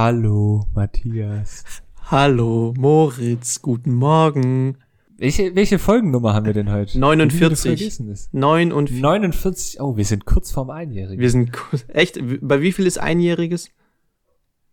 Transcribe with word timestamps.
Hallo, 0.00 0.64
Matthias. 0.76 1.64
Hallo, 2.04 2.72
Moritz. 2.78 3.60
Guten 3.62 3.94
Morgen. 3.94 4.78
Welche, 5.16 5.56
welche 5.56 5.80
Folgennummer 5.80 6.34
haben 6.34 6.46
wir 6.46 6.52
denn 6.52 6.70
heute? 6.70 7.00
49. 7.00 8.28
9 8.30 8.72
und 8.72 8.92
49. 8.92 9.80
Oh, 9.80 9.96
wir 9.96 10.04
sind 10.04 10.24
kurz 10.24 10.52
vorm 10.52 10.70
Einjährigen. 10.70 11.20
Wir 11.20 11.30
sind 11.30 11.50
echt. 11.88 12.16
Bei 12.40 12.62
wie 12.62 12.70
viel 12.70 12.86
ist 12.86 12.98
Einjähriges? 12.98 13.70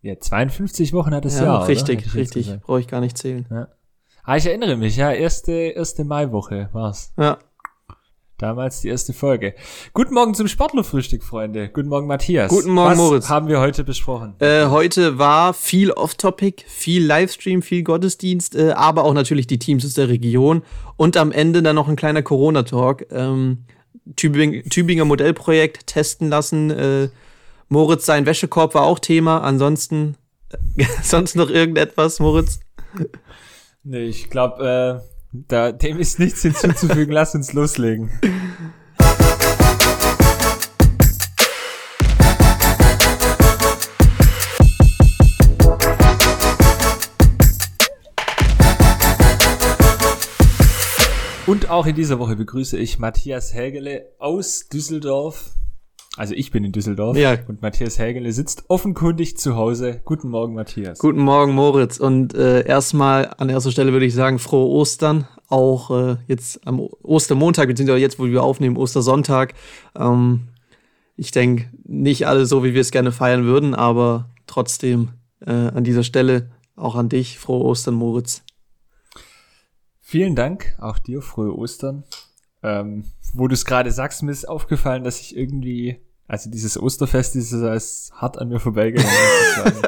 Ja, 0.00 0.16
52 0.16 0.92
Wochen 0.92 1.12
hat 1.12 1.24
das 1.24 1.40
ja, 1.40 1.46
Jahr. 1.46 1.66
Richtig, 1.66 2.14
richtig. 2.14 2.60
Brauche 2.60 2.78
ich 2.78 2.86
gar 2.86 3.00
nicht 3.00 3.18
zählen. 3.18 3.46
Ja. 3.50 3.66
Ah, 4.22 4.36
ich 4.36 4.46
erinnere 4.46 4.76
mich, 4.76 4.96
ja, 4.96 5.10
erste, 5.10 5.50
erste 5.50 6.04
Maiwoche 6.04 6.68
war's. 6.72 7.12
Ja. 7.18 7.38
Damals 8.38 8.82
die 8.82 8.88
erste 8.88 9.14
Folge. 9.14 9.54
Guten 9.94 10.12
Morgen 10.12 10.34
zum 10.34 10.46
Sportlerfrühstück, 10.46 11.22
Freunde. 11.22 11.70
Guten 11.72 11.88
Morgen, 11.88 12.06
Matthias. 12.06 12.50
Guten 12.50 12.70
Morgen, 12.70 12.90
Was 12.90 12.98
Moritz. 12.98 13.28
haben 13.30 13.48
wir 13.48 13.60
heute 13.60 13.82
besprochen? 13.82 14.34
Äh, 14.40 14.66
heute 14.66 15.18
war 15.18 15.54
viel 15.54 15.90
Off-Topic, 15.90 16.62
viel 16.66 17.02
Livestream, 17.02 17.62
viel 17.62 17.82
Gottesdienst, 17.82 18.54
äh, 18.54 18.72
aber 18.72 19.04
auch 19.04 19.14
natürlich 19.14 19.46
die 19.46 19.58
Teams 19.58 19.86
aus 19.86 19.94
der 19.94 20.10
Region. 20.10 20.62
Und 20.98 21.16
am 21.16 21.32
Ende 21.32 21.62
dann 21.62 21.76
noch 21.76 21.88
ein 21.88 21.96
kleiner 21.96 22.20
Corona-Talk. 22.22 23.06
Ähm, 23.10 23.64
Tübing, 24.16 24.64
Tübinger 24.68 25.06
Modellprojekt 25.06 25.86
testen 25.86 26.28
lassen. 26.28 26.70
Äh, 26.70 27.08
Moritz, 27.70 28.04
sein 28.04 28.26
Wäschekorb 28.26 28.74
war 28.74 28.82
auch 28.82 28.98
Thema. 28.98 29.38
Ansonsten, 29.38 30.16
sonst 31.02 31.36
noch 31.36 31.48
irgendetwas, 31.48 32.20
Moritz? 32.20 32.60
Nee, 33.82 34.04
ich 34.04 34.28
glaube, 34.28 35.02
äh, 35.02 35.16
da, 35.48 35.72
dem 35.72 35.98
ist 35.98 36.18
nichts 36.18 36.42
hinzuzufügen. 36.42 37.12
Lass 37.12 37.34
uns 37.34 37.52
loslegen. 37.52 38.10
Und 51.46 51.70
auch 51.70 51.86
in 51.86 51.94
dieser 51.94 52.18
Woche 52.18 52.34
begrüße 52.36 52.76
ich 52.76 52.98
Matthias 52.98 53.54
Hägele 53.54 54.06
aus 54.18 54.68
Düsseldorf. 54.68 55.52
Also 56.16 56.34
ich 56.34 56.50
bin 56.50 56.64
in 56.64 56.72
Düsseldorf 56.72 57.16
Ja. 57.16 57.36
und 57.46 57.62
Matthias 57.62 57.98
Hägele 57.98 58.32
sitzt 58.32 58.64
offenkundig 58.68 59.36
zu 59.36 59.54
Hause. 59.54 60.00
Guten 60.04 60.28
Morgen, 60.30 60.54
Matthias. 60.54 60.98
Guten 60.98 61.20
Morgen, 61.20 61.54
Moritz. 61.54 61.98
Und 61.98 62.34
äh, 62.34 62.66
erstmal 62.66 63.32
an 63.38 63.48
erster 63.48 63.70
Stelle 63.70 63.92
würde 63.92 64.06
ich 64.06 64.14
sagen, 64.14 64.38
frohe 64.38 64.66
Ostern. 64.68 65.28
Auch 65.48 65.90
äh, 65.90 66.16
jetzt 66.26 66.66
am 66.66 66.80
Ostermontag, 66.80 67.68
beziehungsweise 67.68 68.00
jetzt, 68.00 68.18
wo 68.18 68.24
wir 68.26 68.42
aufnehmen, 68.42 68.76
Ostersonntag. 68.76 69.54
Ähm, 69.94 70.48
ich 71.16 71.30
denke, 71.30 71.66
nicht 71.84 72.26
alle 72.26 72.46
so, 72.46 72.64
wie 72.64 72.74
wir 72.74 72.80
es 72.80 72.90
gerne 72.90 73.12
feiern 73.12 73.44
würden, 73.44 73.74
aber 73.74 74.30
trotzdem 74.48 75.10
äh, 75.46 75.52
an 75.52 75.84
dieser 75.84 76.02
Stelle 76.02 76.50
auch 76.74 76.96
an 76.96 77.08
dich, 77.08 77.38
frohe 77.38 77.64
Ostern, 77.64 77.94
Moritz. 77.94 78.42
Vielen 80.08 80.36
Dank, 80.36 80.76
auch 80.78 81.00
dir, 81.00 81.20
frohe 81.20 81.52
Ostern. 81.58 82.04
Ähm, 82.62 83.06
wo 83.34 83.48
du 83.48 83.54
es 83.54 83.64
gerade 83.64 83.90
sagst, 83.90 84.22
mir 84.22 84.30
ist 84.30 84.48
aufgefallen, 84.48 85.02
dass 85.02 85.20
ich 85.20 85.36
irgendwie, 85.36 85.98
also 86.28 86.48
dieses 86.48 86.80
Osterfest 86.80 87.34
ist 87.34 87.50
ist 87.50 88.12
hart 88.14 88.38
an 88.38 88.48
mir 88.48 88.60
vorbeigegangen. 88.60 89.12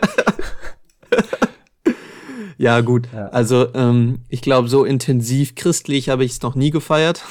Ja, 2.60 2.80
gut. 2.80 3.06
Ja. 3.14 3.28
Also, 3.28 3.72
ähm, 3.74 4.22
ich 4.28 4.42
glaube, 4.42 4.68
so 4.68 4.84
intensiv 4.84 5.54
christlich 5.54 6.08
habe 6.08 6.24
ich 6.24 6.32
es 6.32 6.42
noch 6.42 6.56
nie 6.56 6.72
gefeiert. 6.72 7.22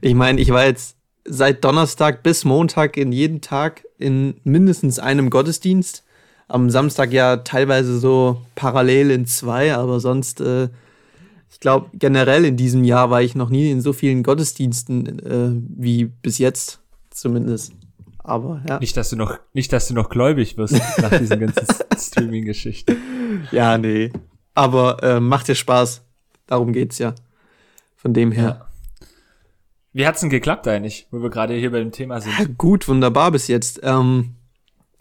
Ich 0.00 0.14
meine, 0.14 0.40
ich 0.40 0.50
war 0.50 0.64
jetzt 0.64 0.96
seit 1.24 1.64
Donnerstag 1.64 2.22
bis 2.22 2.44
Montag 2.44 2.96
in 2.96 3.10
jedem 3.10 3.40
Tag 3.40 3.84
in 3.98 4.40
mindestens 4.44 5.00
einem 5.00 5.30
Gottesdienst. 5.30 6.04
Am 6.46 6.70
Samstag 6.70 7.10
ja 7.10 7.38
teilweise 7.38 7.98
so 7.98 8.40
parallel 8.54 9.10
in 9.10 9.26
zwei, 9.26 9.74
aber 9.74 9.98
sonst, 9.98 10.40
äh, 10.40 10.68
ich 11.50 11.60
glaube, 11.60 11.90
generell 11.94 12.44
in 12.44 12.56
diesem 12.56 12.84
Jahr 12.84 13.10
war 13.10 13.22
ich 13.22 13.34
noch 13.34 13.50
nie 13.50 13.70
in 13.70 13.80
so 13.80 13.92
vielen 13.92 14.22
Gottesdiensten 14.22 15.18
äh, 15.18 15.62
wie 15.76 16.04
bis 16.04 16.38
jetzt, 16.38 16.80
zumindest. 17.10 17.72
Aber 18.18 18.62
ja. 18.68 18.78
nicht, 18.78 18.96
dass 18.96 19.10
du 19.10 19.16
noch, 19.16 19.38
nicht, 19.54 19.72
dass 19.72 19.88
du 19.88 19.94
noch 19.94 20.10
gläubig 20.10 20.58
wirst 20.58 20.74
nach 20.98 21.16
diesen 21.18 21.40
ganzen 21.40 21.66
Streaming-Geschichten. 21.98 22.96
Ja, 23.52 23.78
nee. 23.78 24.12
Aber 24.54 25.02
äh, 25.02 25.18
macht 25.18 25.48
dir 25.48 25.54
Spaß. 25.54 26.02
Darum 26.46 26.72
geht's 26.72 26.98
ja. 26.98 27.14
Von 27.96 28.12
dem 28.12 28.32
her. 28.32 28.60
Ja. 28.60 28.68
Wie 29.92 30.06
hat's 30.06 30.20
denn 30.20 30.30
geklappt 30.30 30.68
eigentlich, 30.68 31.08
wo 31.10 31.22
wir 31.22 31.30
gerade 31.30 31.54
hier 31.54 31.72
bei 31.72 31.78
dem 31.78 31.90
Thema 31.90 32.20
sind? 32.20 32.38
Ja, 32.38 32.44
gut, 32.56 32.86
wunderbar 32.86 33.32
bis 33.32 33.48
jetzt. 33.48 33.80
Ähm, 33.82 34.34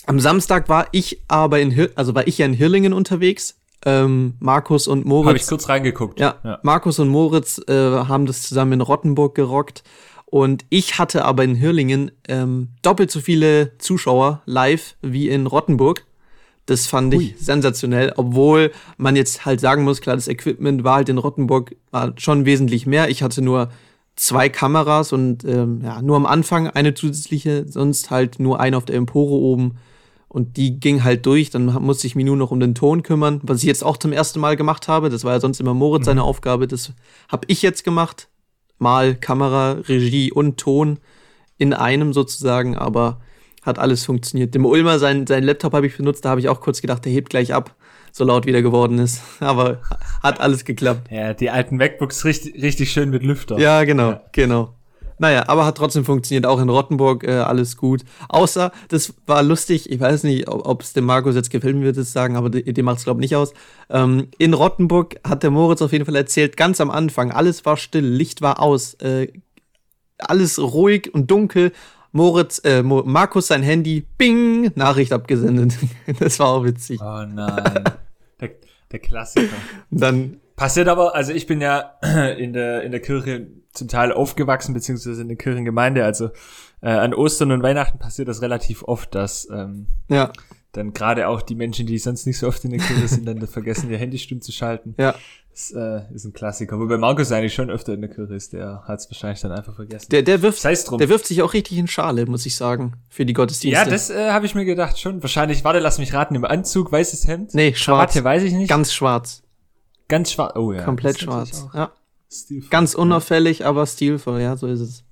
am 0.05 0.19
Samstag 0.21 0.69
war 0.69 0.87
ich 0.93 1.21
aber 1.27 1.59
in 1.59 1.71
Hir 1.71 1.91
also 1.95 2.15
war 2.15 2.27
ich 2.27 2.37
ja 2.37 2.45
in 2.45 2.53
Hirlingen 2.53 2.93
unterwegs. 2.93 3.56
Ähm, 3.85 4.33
Markus 4.39 4.87
und 4.87 5.05
Moritz. 5.05 5.27
Habe 5.27 5.37
ich 5.37 5.47
kurz 5.47 5.69
reingeguckt. 5.69 6.19
ja, 6.19 6.35
ja. 6.43 6.59
Markus 6.63 6.99
und 6.99 7.09
Moritz 7.09 7.61
äh, 7.67 7.73
haben 7.73 8.25
das 8.25 8.41
zusammen 8.41 8.73
in 8.73 8.81
Rottenburg 8.81 9.35
gerockt. 9.35 9.83
Und 10.25 10.65
ich 10.69 10.99
hatte 10.99 11.23
aber 11.23 11.43
in 11.43 11.55
Hirlingen 11.55 12.11
ähm, 12.27 12.69
doppelt 12.81 13.11
so 13.11 13.21
viele 13.21 13.77
Zuschauer 13.77 14.41
live 14.45 14.95
wie 15.01 15.29
in 15.29 15.47
Rottenburg. 15.47 16.03
Das 16.65 16.85
fand 16.85 17.13
Hui. 17.13 17.33
ich 17.37 17.39
sensationell, 17.39 18.11
obwohl 18.17 18.71
man 18.97 19.15
jetzt 19.15 19.45
halt 19.45 19.61
sagen 19.61 19.83
muss, 19.83 20.01
klar, 20.01 20.17
das 20.17 20.27
Equipment 20.27 20.83
war 20.83 20.95
halt 20.95 21.07
in 21.07 21.17
Rottenburg 21.17 21.75
schon 22.17 22.45
wesentlich 22.45 22.85
mehr. 22.85 23.09
Ich 23.09 23.23
hatte 23.23 23.41
nur 23.41 23.69
zwei 24.17 24.49
Kameras 24.49 25.13
und 25.13 25.45
ähm, 25.45 25.79
ja, 25.81 26.01
nur 26.01 26.17
am 26.17 26.25
Anfang 26.25 26.67
eine 26.67 26.93
zusätzliche, 26.93 27.65
sonst 27.67 28.11
halt 28.11 28.39
nur 28.39 28.59
eine 28.59 28.75
auf 28.75 28.83
der 28.83 28.97
Empore 28.97 29.35
oben. 29.35 29.77
Und 30.29 30.57
die 30.57 30.79
ging 30.79 31.03
halt 31.03 31.25
durch, 31.25 31.49
dann 31.49 31.65
musste 31.81 32.05
ich 32.05 32.15
mich 32.15 32.25
nur 32.25 32.35
noch 32.35 32.51
um 32.51 32.59
den 32.59 32.75
Ton 32.75 33.01
kümmern, 33.01 33.39
was 33.43 33.59
ich 33.59 33.63
jetzt 33.67 33.83
auch 33.83 33.97
zum 33.97 34.11
ersten 34.11 34.39
Mal 34.39 34.57
gemacht 34.57 34.87
habe. 34.87 35.09
Das 35.09 35.23
war 35.23 35.33
ja 35.33 35.39
sonst 35.39 35.59
immer 35.61 35.73
Moritz 35.73 36.05
seine 36.05 36.23
Aufgabe. 36.23 36.67
Das 36.67 36.91
habe 37.29 37.45
ich 37.47 37.61
jetzt 37.61 37.83
gemacht. 37.83 38.27
Mal 38.77 39.15
Kamera, 39.15 39.71
Regie 39.87 40.31
und 40.31 40.57
Ton 40.57 40.99
in 41.57 41.73
einem 41.73 42.13
sozusagen, 42.13 42.77
aber 42.77 43.21
hat 43.63 43.79
alles 43.79 44.05
funktioniert. 44.05 44.53
Dem 44.53 44.65
Ulmer, 44.65 44.99
sein, 44.99 45.25
sein 45.27 45.43
Laptop 45.43 45.73
habe 45.73 45.87
ich 45.87 45.97
benutzt, 45.97 46.23
da 46.25 46.29
habe 46.29 46.39
ich 46.41 46.47
auch 46.49 46.61
kurz 46.61 46.81
gedacht, 46.81 47.03
der 47.05 47.11
hebt 47.11 47.29
gleich 47.29 47.53
ab, 47.53 47.75
so 48.11 48.23
laut 48.23 48.45
wie 48.45 48.51
der 48.51 48.61
geworden 48.61 48.99
ist. 48.99 49.21
Aber 49.39 49.81
hat 50.23 50.39
alles 50.39 50.63
geklappt. 50.63 51.09
Ja, 51.11 51.33
die 51.33 51.49
alten 51.49 51.77
MacBooks 51.77 52.23
richtig, 52.25 52.61
richtig 52.61 52.91
schön 52.91 53.09
mit 53.09 53.23
Lüfter. 53.23 53.57
Ja, 53.59 53.83
genau, 53.83 54.11
Ja. 54.11 54.21
genau. 54.31 54.73
Naja, 55.19 55.45
aber 55.47 55.65
hat 55.65 55.77
trotzdem 55.77 56.05
funktioniert, 56.05 56.45
auch 56.45 56.59
in 56.59 56.69
Rottenburg 56.69 57.23
äh, 57.23 57.37
alles 57.37 57.75
gut. 57.75 58.03
Außer, 58.29 58.71
das 58.89 59.13
war 59.25 59.41
lustig, 59.41 59.89
ich 59.89 59.99
weiß 59.99 60.23
nicht, 60.23 60.47
ob 60.47 60.81
es 60.81 60.93
dem 60.93 61.05
Markus 61.05 61.35
jetzt 61.35 61.49
gefällt, 61.49 61.79
wird 61.81 61.97
es 61.97 62.13
sagen, 62.13 62.35
aber 62.35 62.49
dem 62.49 62.85
macht 62.85 62.99
es 62.99 63.03
glaube 63.03 63.19
ich 63.19 63.31
nicht 63.31 63.35
aus. 63.35 63.53
Ähm, 63.89 64.27
in 64.37 64.53
Rottenburg 64.53 65.15
hat 65.27 65.43
der 65.43 65.51
Moritz 65.51 65.81
auf 65.81 65.91
jeden 65.91 66.05
Fall 66.05 66.15
erzählt, 66.15 66.55
ganz 66.55 66.79
am 66.79 66.91
Anfang, 66.91 67.31
alles 67.31 67.65
war 67.65 67.77
still, 67.77 68.05
Licht 68.05 68.41
war 68.41 68.61
aus, 68.61 68.93
äh, 68.95 69.27
alles 70.19 70.59
ruhig 70.59 71.13
und 71.13 71.31
dunkel. 71.31 71.71
Moritz, 72.11 72.61
äh, 72.63 72.83
Mo 72.83 73.03
Markus 73.05 73.47
sein 73.47 73.63
Handy, 73.63 74.05
bing, 74.17 74.71
Nachricht 74.75 75.13
abgesendet. 75.13 75.73
das 76.19 76.39
war 76.39 76.47
auch 76.47 76.63
witzig. 76.63 76.99
Oh 77.01 77.23
nein. 77.27 77.83
der, 78.39 78.49
der 78.91 78.99
Klassiker. 78.99 79.55
Und 79.91 80.01
dann, 80.01 80.39
Passiert 80.57 80.87
aber, 80.87 81.15
also 81.15 81.31
ich 81.31 81.45
bin 81.45 81.61
ja 81.61 81.93
in 82.37 82.51
der, 82.51 82.81
in 82.81 82.91
der 82.91 82.99
Kirche 82.99 83.47
zum 83.73 83.87
Teil 83.87 84.11
aufgewachsen, 84.11 84.73
beziehungsweise 84.73 85.21
in 85.21 85.27
der 85.27 85.37
Kirchengemeinde, 85.37 86.03
also 86.03 86.31
äh, 86.81 86.89
an 86.89 87.13
Ostern 87.13 87.51
und 87.51 87.61
Weihnachten 87.61 87.99
passiert 87.99 88.27
das 88.27 88.41
relativ 88.41 88.83
oft, 88.83 89.13
dass 89.13 89.47
ähm, 89.51 89.85
ja, 90.09 90.33
dann 90.71 90.93
gerade 90.93 91.27
auch 91.27 91.43
die 91.43 91.53
Menschen, 91.53 91.85
die 91.85 91.99
sonst 91.99 92.25
nicht 92.25 92.39
so 92.39 92.47
oft 92.47 92.65
in 92.65 92.71
der 92.71 92.79
Kirche 92.79 93.07
sind, 93.07 93.27
dann 93.27 93.45
vergessen, 93.47 93.91
ihr 93.91 93.99
Handy 93.99 94.17
stumm 94.17 94.41
zu 94.41 94.51
schalten. 94.51 94.95
ja. 94.97 95.15
Das 95.51 95.71
äh, 95.71 96.01
ist 96.13 96.23
ein 96.23 96.33
Klassiker. 96.33 96.79
Wobei 96.79 96.97
Markus 96.97 97.31
eigentlich 97.31 97.55
schon 97.55 97.71
öfter 97.71 97.95
in 97.95 98.01
der 98.01 98.11
Kirche 98.11 98.35
ist, 98.35 98.53
der 98.53 98.83
hat 98.87 98.99
es 98.99 99.09
wahrscheinlich 99.09 99.41
dann 99.41 99.51
einfach 99.51 99.73
vergessen. 99.73 100.05
Der, 100.11 100.21
der 100.21 100.43
wirft, 100.43 100.63
der 100.63 101.09
wirft 101.09 101.25
sich 101.25 101.41
auch 101.41 101.55
richtig 101.55 101.79
in 101.79 101.87
Schale, 101.87 102.27
muss 102.27 102.45
ich 102.45 102.55
sagen, 102.55 102.93
für 103.09 103.25
die 103.25 103.33
Gottesdienste. 103.33 103.83
ja, 103.83 103.89
das 103.89 104.11
äh, 104.11 104.29
habe 104.29 104.45
ich 104.45 104.53
mir 104.53 104.65
gedacht 104.65 104.99
schon. 104.99 105.23
Wahrscheinlich, 105.23 105.63
warte, 105.63 105.79
lass 105.79 105.97
mich 105.97 106.13
raten, 106.13 106.35
im 106.35 106.45
Anzug, 106.45 106.91
weißes 106.91 107.27
Hemd. 107.27 107.55
Nee, 107.55 107.73
schwarz. 107.73 108.13
Krawatte, 108.13 108.23
weiß 108.23 108.43
ich 108.43 108.53
nicht. 108.53 108.69
Ganz 108.69 108.93
schwarz. 108.93 109.41
Ganz 110.07 110.31
schwarz. 110.31 110.55
Oh 110.55 110.71
ja. 110.71 110.83
Komplett 110.83 111.19
schwarz. 111.19 111.67
Ja. 111.73 111.91
stilvoll. 112.31 112.69
Ganz 112.69 112.95
unauffällig, 112.95 113.65
aber 113.65 113.85
stilvoll, 113.85 114.41
ja, 114.41 114.55
so 114.55 114.67
ist 114.67 114.79
es. 114.79 115.03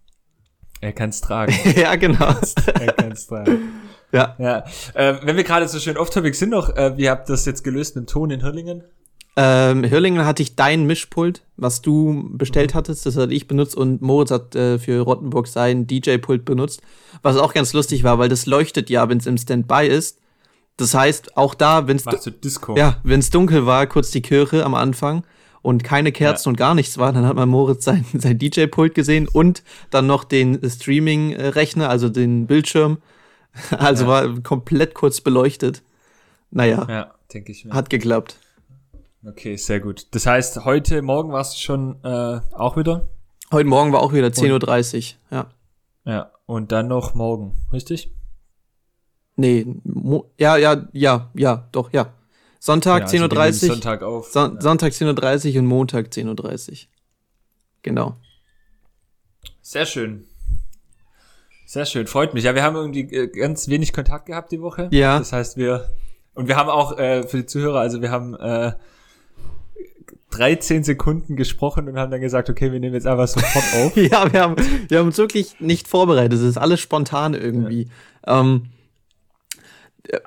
Er 0.82 0.94
kann 0.94 1.10
es 1.10 1.22
tragen. 1.22 1.54
ja, 1.76 1.96
genau. 1.96 2.36
er 2.80 2.94
kann 2.94 3.12
es 3.12 3.28
tragen. 3.28 3.60
ja. 4.12 4.36
Ja. 4.38 4.64
Äh, 4.94 5.16
wenn 5.24 5.36
wir 5.36 5.44
gerade 5.44 5.68
so 5.68 5.80
schön 5.80 5.98
off-topic 5.98 6.36
sind 6.36 6.50
noch, 6.50 6.70
äh, 6.76 6.98
wie 6.98 7.10
habt 7.10 7.30
ihr 7.30 7.34
das 7.34 7.46
jetzt 7.46 7.64
gelöst 7.64 7.96
mit 7.96 8.06
dem 8.06 8.08
Ton 8.08 8.32
in 8.32 8.42
Hirlingen? 8.42 8.84
Ähm, 9.38 9.84
Hirlingen 9.84 10.26
hatte 10.26 10.42
ich 10.42 10.56
dein 10.56 10.86
Mischpult, 10.86 11.42
was 11.58 11.82
du 11.82 12.30
bestellt 12.32 12.74
hattest, 12.74 13.06
das 13.06 13.18
hatte 13.18 13.34
ich 13.34 13.50
benutzt 13.50 13.76
und 13.76 14.02
Moritz 14.02 14.32
hat 14.32 14.56
äh, 14.56 14.80
für 14.80 15.02
Rottenburg 15.02 15.48
sein 15.48 15.88
DJ-Pult 15.88 16.46
benutzt, 16.46 16.82
was 17.22 17.36
auch 17.36 17.54
ganz 17.54 17.74
lustig 17.74 18.04
war, 18.04 18.18
weil 18.18 18.30
das 18.30 18.46
leuchtet 18.46 18.90
ja, 18.90 19.10
wenn 19.10 19.18
es 19.18 19.26
im 19.26 19.38
Standby 19.38 19.88
ist. 19.88 20.20
Das 20.78 20.94
heißt, 20.94 21.38
auch 21.38 21.56
da, 21.56 21.88
wenn 21.88 21.98
es 21.98 22.06
ja, 22.76 22.98
wenn 23.04 23.20
es 23.20 23.30
dunkel 23.30 23.66
war, 23.66 23.88
kurz 23.88 24.12
die 24.12 24.22
Kirche 24.22 24.66
am 24.66 24.76
Anfang 24.76 25.24
und 25.62 25.84
keine 25.84 26.12
Kerzen 26.12 26.50
Ja. 26.50 26.52
und 26.52 26.56
gar 26.58 26.76
nichts 26.76 26.98
war, 26.98 27.14
dann 27.14 27.26
hat 27.26 27.36
man 27.36 27.48
Moritz 27.50 27.86
sein, 27.86 28.06
sein 28.14 28.38
DJ-Pult 28.38 28.94
gesehen 28.94 29.28
und 29.28 29.64
dann 29.90 30.06
noch 30.06 30.24
den 30.26 30.60
Streaming-Rechner, 30.68 31.90
also 31.90 32.10
den 32.10 32.48
Bildschirm. 32.48 32.98
Also 33.72 34.04
Ja. 34.04 34.10
war 34.10 34.40
komplett 34.42 34.94
kurz 34.96 35.22
beleuchtet. 35.22 35.82
naja, 36.52 36.86
Ja, 36.90 37.14
denke 37.34 37.54
ich 37.54 37.64
mir. 37.64 37.74
hat 37.74 37.90
geklappt. 37.90 38.38
Okay, 39.26 39.56
sehr 39.56 39.80
gut. 39.80 40.08
Das 40.12 40.26
heißt, 40.28 40.66
heute 40.66 41.02
Morgen 41.02 41.32
warst 41.32 41.56
du 41.56 41.60
schon 41.62 41.96
äh, 42.04 42.42
auch 42.54 42.76
wieder? 42.78 43.08
Heute 43.54 43.70
Morgen 43.70 43.94
war 43.94 44.02
auch 44.02 44.12
wieder 44.12 44.28
10.30 44.28 45.16
Uhr, 45.32 45.38
ja. 45.38 45.48
Ja. 46.04 46.32
Und 46.46 46.72
dann 46.74 46.90
noch 46.90 47.16
morgen, 47.16 47.54
richtig? 47.72 48.12
Nee, 49.36 49.66
Mo 49.84 50.32
ja, 50.38 50.58
ja, 50.58 50.88
ja, 50.94 51.30
ja, 51.34 51.68
doch, 51.72 51.92
ja. 51.92 52.14
Sonntag 52.60 53.00
Ja, 53.00 53.04
also 53.04 53.14
wir 53.14 53.20
nehmen 53.22 53.32
10.30 53.32 53.46
Uhr, 53.48 53.74
Sonntag 53.74 54.02
auf. 54.02 54.32
Son 54.32 54.56
ja. 54.56 54.62
Sonntag 54.62 54.94
10.30 54.94 55.54
Uhr 55.54 55.60
und 55.60 55.66
Montag 55.68 56.08
10.30 56.08 56.72
Uhr. 56.72 56.78
Genau. 57.84 58.16
Sehr 59.62 59.86
schön. 59.86 60.26
Sehr 61.66 61.86
schön, 61.86 62.08
freut 62.08 62.34
mich. 62.34 62.44
Ja, 62.44 62.56
wir 62.56 62.64
haben 62.64 62.76
irgendwie 62.76 63.02
äh, 63.14 63.28
ganz 63.28 63.68
wenig 63.68 63.92
Kontakt 63.92 64.28
gehabt 64.28 64.52
die 64.52 64.62
Woche. 64.62 64.88
Ja. 64.92 65.20
Das 65.20 65.34
heißt, 65.34 65.58
wir 65.58 65.90
und 66.36 66.48
wir 66.48 66.58
haben 66.58 66.70
auch 66.70 66.98
äh, 66.98 67.24
für 67.24 67.38
die 67.38 67.46
Zuhörer, 67.46 67.80
also 67.80 68.02
wir 68.02 68.12
haben 68.12 68.36
äh, 68.36 68.74
13 70.32 70.84
Sekunden 70.84 71.38
gesprochen 71.38 71.88
und 71.88 71.98
haben 71.98 72.12
dann 72.12 72.20
gesagt, 72.20 72.50
okay, 72.50 72.72
wir 72.72 72.80
nehmen 72.80 72.94
jetzt 72.94 73.08
einfach 73.08 73.28
sofort 73.28 73.66
auf. 73.76 73.96
Ja, 74.12 74.32
wir 74.32 74.42
haben, 74.42 74.56
wir 74.90 75.00
haben 75.00 75.08
uns 75.08 75.18
wirklich 75.18 75.60
nicht 75.60 75.88
vorbereitet. 75.88 76.34
Es 76.34 76.42
ist 76.42 76.58
alles 76.58 76.82
spontan 76.82 77.34
irgendwie. 77.34 77.90
Ähm, 78.28 78.64
äh, 78.64 78.75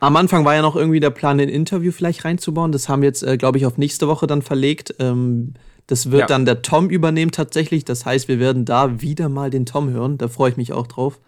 am 0.00 0.16
Anfang 0.16 0.44
war 0.44 0.54
ja 0.54 0.62
noch 0.62 0.76
irgendwie 0.76 1.00
der 1.00 1.10
Plan, 1.10 1.38
ein 1.40 1.48
Interview 1.48 1.92
vielleicht 1.92 2.24
reinzubauen. 2.24 2.72
Das 2.72 2.88
haben 2.88 3.02
wir 3.02 3.08
jetzt, 3.08 3.22
äh, 3.22 3.36
glaube 3.36 3.58
ich, 3.58 3.66
auf 3.66 3.78
nächste 3.78 4.08
Woche 4.08 4.26
dann 4.26 4.42
verlegt. 4.42 4.94
Ähm, 4.98 5.54
das 5.86 6.10
wird 6.10 6.22
Ja. 6.22 6.26
dann 6.26 6.44
der 6.44 6.62
Tom 6.62 6.90
übernehmen 6.90 7.30
tatsächlich. 7.30 7.84
Das 7.84 8.04
heißt, 8.04 8.28
wir 8.28 8.38
werden 8.40 8.64
da 8.64 9.00
wieder 9.00 9.28
mal 9.28 9.50
den 9.50 9.66
Tom 9.66 9.90
hören. 9.90 10.18
Da 10.18 10.28
freue 10.28 10.50
ich 10.50 10.56
mich 10.56 10.72
auch 10.72 10.86
drauf, 10.86 11.20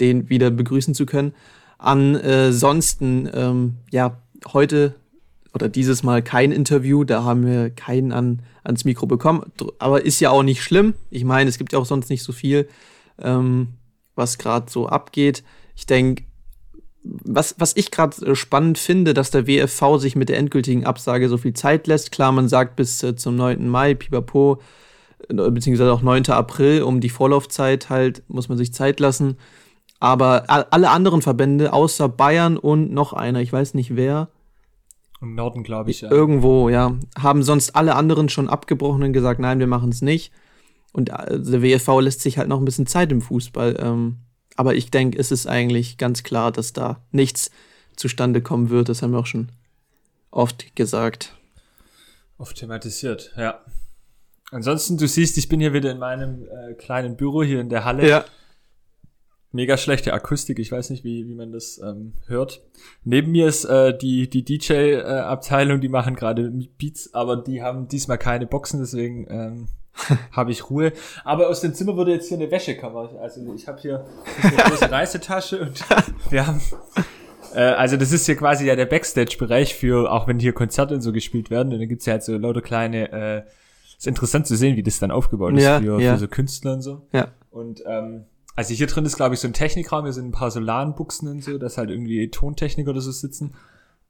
den 0.00 0.28
wieder 0.28 0.50
begrüßen 0.50 0.94
zu 0.94 1.06
können. 1.06 1.34
Ansonsten, 1.78 3.28
ähm, 3.32 3.74
ja, 3.90 4.16
heute 4.52 4.94
oder 5.54 5.68
dieses 5.68 6.02
Mal 6.02 6.22
kein 6.22 6.50
Interview, 6.50 7.04
da 7.04 7.24
haben 7.24 7.44
wir 7.46 7.70
keinen 7.70 8.12
an, 8.12 8.40
ans 8.64 8.84
Mikro 8.84 9.06
bekommen. 9.06 9.42
Aber 9.78 10.04
ist 10.04 10.18
ja 10.20 10.30
auch 10.30 10.42
nicht 10.42 10.62
schlimm. 10.62 10.94
Ich 11.10 11.24
meine, 11.24 11.50
es 11.50 11.58
gibt 11.58 11.72
ja 11.72 11.78
auch 11.78 11.84
sonst 11.86 12.08
nicht 12.08 12.22
so 12.22 12.32
viel, 12.32 12.68
ähm, 13.20 13.68
was 14.14 14.38
gerade 14.38 14.70
so 14.70 14.86
abgeht. 14.88 15.42
Ich 15.76 15.86
denke, 15.86 16.24
was, 17.04 17.56
was 17.58 17.76
ich 17.76 17.90
gerade 17.90 18.36
spannend 18.36 18.78
finde, 18.78 19.14
dass 19.14 19.30
der 19.30 19.46
WFV 19.46 19.98
sich 19.98 20.14
mit 20.14 20.28
der 20.28 20.38
endgültigen 20.38 20.86
Absage 20.86 21.28
so 21.28 21.36
viel 21.36 21.52
Zeit 21.52 21.86
lässt. 21.86 22.12
Klar, 22.12 22.32
man 22.32 22.48
sagt 22.48 22.76
bis 22.76 23.02
äh, 23.02 23.16
zum 23.16 23.36
9. 23.36 23.68
Mai, 23.68 23.94
pipapo, 23.94 24.60
äh, 25.28 25.50
beziehungsweise 25.50 25.92
auch 25.92 26.02
9. 26.02 26.26
April, 26.28 26.82
um 26.82 27.00
die 27.00 27.08
Vorlaufzeit 27.08 27.90
halt, 27.90 28.22
muss 28.28 28.48
man 28.48 28.58
sich 28.58 28.72
Zeit 28.72 29.00
lassen. 29.00 29.36
Aber 29.98 30.44
alle 30.48 30.90
anderen 30.90 31.22
Verbände, 31.22 31.72
außer 31.72 32.08
Bayern 32.08 32.56
und 32.56 32.92
noch 32.92 33.12
einer, 33.12 33.40
ich 33.40 33.52
weiß 33.52 33.74
nicht 33.74 33.94
wer, 33.94 34.28
Im 35.20 35.36
Norden, 35.36 35.62
glaube 35.62 35.92
ich, 35.92 36.00
ja. 36.00 36.10
Irgendwo, 36.10 36.68
ja. 36.68 36.96
Haben 37.16 37.44
sonst 37.44 37.76
alle 37.76 37.94
anderen 37.94 38.28
schon 38.28 38.48
abgebrochen 38.48 39.04
und 39.04 39.12
gesagt, 39.12 39.38
nein, 39.38 39.60
wir 39.60 39.68
machen 39.68 39.90
es 39.90 40.02
nicht. 40.02 40.32
Und 40.92 41.10
äh, 41.10 41.40
der 41.40 41.62
WFV 41.62 42.00
lässt 42.00 42.20
sich 42.20 42.38
halt 42.38 42.48
noch 42.48 42.58
ein 42.58 42.64
bisschen 42.64 42.86
Zeit 42.86 43.12
im 43.12 43.22
Fußball. 43.22 43.76
Ähm, 43.80 44.16
aber 44.56 44.74
ich 44.74 44.90
denke, 44.90 45.18
es 45.18 45.30
ist 45.30 45.46
eigentlich 45.46 45.98
ganz 45.98 46.22
klar, 46.22 46.52
dass 46.52 46.72
da 46.72 47.00
nichts 47.10 47.50
zustande 47.96 48.42
kommen 48.42 48.70
wird. 48.70 48.88
Das 48.88 49.02
haben 49.02 49.12
wir 49.12 49.18
auch 49.18 49.26
schon 49.26 49.50
oft 50.30 50.74
gesagt. 50.76 51.36
Oft 52.38 52.56
thematisiert, 52.56 53.32
ja. 53.36 53.60
Ansonsten, 54.50 54.98
du 54.98 55.06
siehst, 55.06 55.38
ich 55.38 55.48
bin 55.48 55.60
hier 55.60 55.72
wieder 55.72 55.90
in 55.90 55.98
meinem 55.98 56.46
äh, 56.46 56.74
kleinen 56.74 57.16
Büro 57.16 57.42
hier 57.42 57.60
in 57.60 57.70
der 57.70 57.84
Halle. 57.84 58.08
Ja. 58.08 58.24
Mega 59.50 59.76
schlechte 59.76 60.14
Akustik, 60.14 60.58
ich 60.58 60.72
weiß 60.72 60.90
nicht, 60.90 61.04
wie, 61.04 61.28
wie 61.28 61.34
man 61.34 61.52
das 61.52 61.78
ähm, 61.78 62.14
hört. 62.26 62.62
Neben 63.04 63.32
mir 63.32 63.46
ist 63.46 63.64
äh, 63.64 63.96
die, 63.96 64.28
die 64.28 64.44
DJ-Abteilung, 64.44 65.80
die 65.80 65.90
machen 65.90 66.16
gerade 66.16 66.50
Beats, 66.78 67.12
aber 67.12 67.36
die 67.36 67.62
haben 67.62 67.86
diesmal 67.86 68.18
keine 68.18 68.46
Boxen, 68.46 68.80
deswegen 68.80 69.26
ähm, 69.30 69.68
habe 70.32 70.50
ich 70.50 70.70
Ruhe. 70.70 70.92
Aber 71.24 71.48
aus 71.48 71.60
dem 71.60 71.74
Zimmer 71.74 71.96
wurde 71.96 72.12
jetzt 72.12 72.28
hier 72.28 72.36
eine 72.36 72.50
Wäschekammer. 72.50 73.10
Also 73.20 73.40
ich 73.54 73.68
habe 73.68 73.80
hier 73.80 74.04
eine 74.42 74.56
große 74.56 74.90
Reisetasche 74.90 75.60
und 75.60 75.84
wir 76.30 76.46
haben 76.46 76.60
äh, 77.54 77.60
also 77.60 77.96
das 77.96 78.12
ist 78.12 78.26
hier 78.26 78.36
quasi 78.36 78.66
ja 78.66 78.76
der 78.76 78.86
Backstage-Bereich 78.86 79.74
für, 79.74 80.10
auch 80.10 80.26
wenn 80.26 80.38
hier 80.38 80.52
Konzerte 80.52 80.94
und 80.94 81.02
so 81.02 81.12
gespielt 81.12 81.50
werden, 81.50 81.72
und 81.72 81.78
dann 81.78 81.88
gibt's 81.88 82.06
ja 82.06 82.12
halt 82.14 82.22
so 82.22 82.36
lauter 82.36 82.62
kleine, 82.62 83.12
äh, 83.12 83.42
ist 83.96 84.06
interessant 84.06 84.46
zu 84.46 84.56
sehen, 84.56 84.76
wie 84.76 84.82
das 84.82 84.98
dann 84.98 85.10
aufgebaut 85.10 85.54
ist 85.54 85.64
Ja, 85.64 85.80
für, 85.80 86.00
ja. 86.00 86.14
für 86.14 86.20
so 86.20 86.28
Künstler 86.28 86.74
und 86.74 86.82
so. 86.82 87.06
Ja. 87.12 87.28
Und 87.50 87.82
ähm, 87.86 88.24
also 88.54 88.74
hier 88.74 88.86
drin 88.86 89.04
ist, 89.04 89.16
glaube 89.16 89.34
ich, 89.34 89.40
so 89.40 89.48
ein 89.48 89.52
Technikraum, 89.54 90.04
hier 90.04 90.12
sind 90.12 90.26
ein 90.26 90.32
paar 90.32 90.50
Solarbuchsen 90.50 91.28
und 91.28 91.44
so, 91.44 91.58
dass 91.58 91.78
halt 91.78 91.90
irgendwie 91.90 92.28
Tontechniker 92.30 92.90
oder 92.90 93.00
so 93.00 93.10
sitzen. 93.10 93.54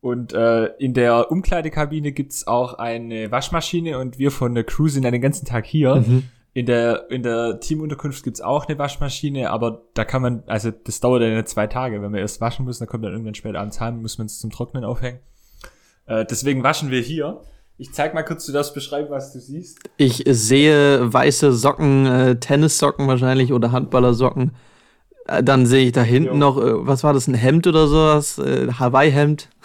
Und 0.02 0.32
äh, 0.32 0.66
in 0.78 0.94
der 0.94 1.30
Umkleidekabine 1.30 2.10
gibt's 2.10 2.48
auch 2.48 2.74
eine 2.74 3.30
Waschmaschine 3.30 3.98
und 3.98 4.18
wir 4.18 4.32
von 4.32 4.52
der 4.52 4.64
Crew 4.64 4.88
sind 4.88 5.04
ja 5.04 5.12
den 5.12 5.22
ganzen 5.22 5.46
Tag 5.46 5.64
hier. 5.64 5.94
Mhm. 5.94 6.24
In 6.54 6.66
der, 6.66 7.08
in 7.08 7.22
der 7.22 7.60
Teamunterkunft 7.60 8.24
gibt's 8.24 8.40
auch 8.40 8.66
eine 8.66 8.76
Waschmaschine, 8.78 9.48
aber 9.50 9.82
da 9.94 10.04
kann 10.04 10.20
man, 10.20 10.42
also 10.46 10.72
das 10.72 10.98
dauert 10.98 11.22
dann 11.22 11.32
ja 11.32 11.44
zwei 11.44 11.68
Tage. 11.68 12.02
Wenn 12.02 12.12
wir 12.12 12.20
erst 12.20 12.40
waschen 12.40 12.66
müssen, 12.66 12.80
dann 12.80 12.88
kommt 12.88 13.04
dann 13.04 13.12
irgendwann 13.12 13.36
spät 13.36 13.54
abends 13.54 13.80
heim, 13.80 14.02
muss 14.02 14.18
man 14.18 14.26
es 14.26 14.40
zum 14.40 14.50
Trocknen 14.50 14.84
aufhängen. 14.84 15.20
Äh, 16.06 16.26
deswegen 16.28 16.64
waschen 16.64 16.90
wir 16.90 17.00
hier. 17.00 17.40
Ich 17.78 17.92
zeig 17.92 18.12
mal 18.12 18.24
kurz, 18.24 18.44
du 18.44 18.52
darfst 18.52 18.74
beschreiben, 18.74 19.08
was 19.08 19.32
du 19.32 19.38
siehst. 19.38 19.78
Ich 19.98 20.24
sehe 20.26 21.12
weiße 21.12 21.52
Socken, 21.52 22.06
äh, 22.06 22.36
Tennissocken 22.40 23.06
wahrscheinlich 23.06 23.52
oder 23.52 23.70
Handballersocken. 23.70 24.50
Äh, 25.26 25.42
dann 25.42 25.66
sehe 25.66 25.86
ich 25.86 25.92
da 25.92 26.02
hinten 26.02 26.34
Jo. 26.34 26.36
noch, 26.38 26.58
äh, 26.58 26.86
was 26.86 27.04
war 27.04 27.12
das, 27.12 27.26
ein 27.28 27.34
Hemd 27.34 27.66
oder 27.66 27.86
sowas? 27.88 28.38
Äh, 28.38 28.68
Hawaii-Hemd. 28.72 29.48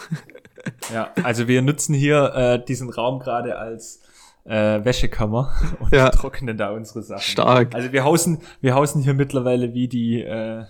Ja, 0.93 1.11
also 1.23 1.47
wir 1.47 1.61
nutzen 1.61 1.93
hier 1.95 2.33
äh, 2.35 2.65
diesen 2.65 2.89
Raum 2.89 3.19
gerade 3.19 3.57
als 3.57 4.01
äh, 4.43 4.83
Wäschekammer 4.83 5.53
und 5.79 5.93
Ja. 5.93 6.09
trocknen 6.09 6.57
da 6.57 6.71
unsere 6.71 7.03
Sachen. 7.03 7.21
Stark. 7.21 7.73
Also 7.73 7.93
wir 7.93 8.03
hausen, 8.03 8.39
wir 8.59 8.75
hausen 8.75 9.01
hier 9.01 9.13
mittlerweile 9.13 9.73
wie 9.73 9.87
die, 9.87 10.21
äh, 10.21 10.65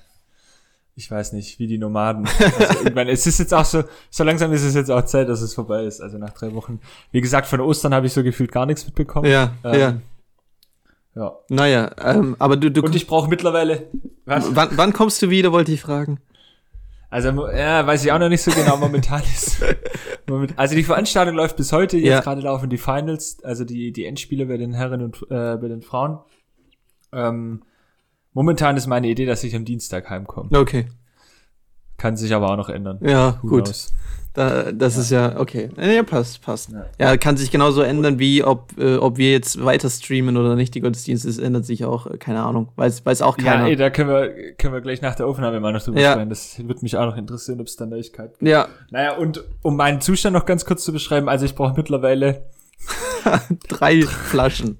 ich 0.95 1.09
weiß 1.09 1.33
nicht, 1.33 1.57
wie 1.57 1.65
die 1.65 1.79
Nomaden. 1.79 2.25
Also 2.59 2.83
irgendwann, 2.83 3.07
es 3.07 3.25
ist 3.25 3.39
jetzt 3.39 3.55
auch 3.55 3.65
so, 3.65 3.85
so 4.11 4.23
langsam 4.23 4.53
ist 4.53 4.61
es 4.63 4.75
jetzt 4.75 4.91
auch 4.91 5.03
Zeit, 5.05 5.29
dass 5.29 5.41
es 5.41 5.55
vorbei 5.55 5.83
ist. 5.85 5.99
Also 5.99 6.19
nach 6.19 6.31
drei 6.33 6.53
Wochen. 6.53 6.79
Wie 7.11 7.21
gesagt, 7.21 7.47
von 7.47 7.59
Ostern 7.59 7.95
habe 7.95 8.05
ich 8.05 8.13
so 8.13 8.21
gefühlt 8.21 8.51
gar 8.51 8.67
nichts 8.67 8.85
mitbekommen. 8.85 9.27
Ja, 9.31 9.51
Ähm, 9.63 9.79
ja. 9.79 9.93
Ja. 11.17 11.33
Naja, 11.49 11.91
ähm, 12.03 12.35
aber 12.39 12.57
du, 12.57 12.69
du 12.71 12.81
Und 12.81 12.95
ich 12.95 13.07
brauche 13.07 13.29
mittlerweile, 13.29 13.87
was? 14.25 14.55
wann, 14.55 14.69
wann 14.77 14.93
kommst 14.93 15.21
du 15.21 15.29
wieder, 15.29 15.51
wollte 15.51 15.71
ich 15.71 15.81
fragen. 15.81 16.19
Also, 17.09 17.29
ja, 17.49 17.87
weiß 17.87 18.03
ich 18.03 18.11
auch 18.11 18.19
noch 18.19 18.27
nicht 18.27 18.41
so 18.41 18.51
genau. 18.51 18.75
Momentan 18.77 19.21
ist, 19.33 19.63
moment, 20.27 20.53
also 20.57 20.75
die 20.75 20.83
Veranstaltung 20.83 21.35
läuft 21.35 21.55
bis 21.55 21.71
heute. 21.71 21.97
Jetzt 21.97 22.07
Ja. 22.09 22.19
gerade 22.19 22.41
laufen 22.41 22.69
die 22.69 22.77
Finals, 22.77 23.41
also 23.43 23.63
die, 23.63 23.93
die 23.93 24.05
Endspiele 24.05 24.45
bei 24.45 24.57
den 24.57 24.73
Herren 24.73 25.01
und 25.01 25.21
äh, 25.29 25.55
bei 25.57 25.69
den 25.69 25.81
Frauen. 25.81 26.19
Ähm, 27.13 27.63
momentan 28.33 28.75
ist 28.75 28.87
meine 28.87 29.07
Idee, 29.07 29.25
dass 29.25 29.43
ich 29.45 29.55
am 29.55 29.63
Dienstag 29.63 30.09
heimkomme. 30.09 30.49
Okay. 30.57 30.87
Kann 31.95 32.17
sich 32.17 32.33
aber 32.35 32.51
auch 32.51 32.57
noch 32.57 32.69
ändern. 32.69 32.99
Ja, 33.01 33.39
Who 33.41 33.47
gut. 33.47 33.63
knows? 33.65 33.93
Da, 34.37 34.71
das 34.71 34.97
ist 34.97 35.09
ja, 35.09 35.39
okay. 35.39 35.71
Ja, 35.77 36.03
passt, 36.03 36.43
passt. 36.43 36.69
Ja. 36.71 36.85
Ja, 36.99 37.17
kann 37.17 37.37
sich 37.37 37.49
genauso 37.49 37.81
ändern, 37.81 38.19
wie 38.19 38.43
ob, 38.43 38.71
äh, 38.77 38.97
ob 38.97 39.17
wir 39.17 39.31
jetzt 39.31 39.65
weiter 39.65 39.89
streamen 39.89 40.37
oder 40.37 40.55
nicht. 40.55 40.75
Die 40.75 40.79
Gottesdienste, 40.79 41.27
es 41.27 41.39
ändert 41.39 41.65
sich 41.65 41.85
auch, 41.85 42.05
äh, 42.05 42.17
keine 42.19 42.43
Ahnung. 42.43 42.69
Weiß, 42.75 43.03
weiß 43.03 43.23
auch 43.23 43.35
Ja, 43.39 43.53
keiner. 43.53 43.65
ey, 43.65 43.75
da 43.75 43.89
können 43.89 44.09
wir, 44.11 44.53
können 44.53 44.75
wir 44.75 44.81
gleich 44.81 45.01
nach 45.01 45.15
der 45.15 45.25
Aufnahme 45.25 45.59
mal 45.59 45.73
noch 45.73 45.81
drüber 45.81 45.99
Ja. 45.99 46.11
sprechen. 46.11 46.29
Das 46.29 46.59
würde 46.59 46.81
mich 46.83 46.95
auch 46.97 47.07
noch 47.07 47.17
interessieren, 47.17 47.59
ob 47.61 47.65
es 47.65 47.77
da 47.77 47.87
Neuigkeiten 47.87 48.35
gibt. 48.37 48.47
Ja, 48.47 48.67
Naja, 48.91 49.15
und 49.15 49.43
um 49.63 49.75
meinen 49.75 50.01
Zustand 50.01 50.35
noch 50.35 50.45
ganz 50.45 50.65
kurz 50.65 50.83
zu 50.85 50.93
beschreiben, 50.93 51.27
also 51.29 51.43
ich 51.45 51.55
brauche 51.55 51.73
mittlerweile 51.75 52.45
drei 53.69 54.03
Flaschen. 54.03 54.77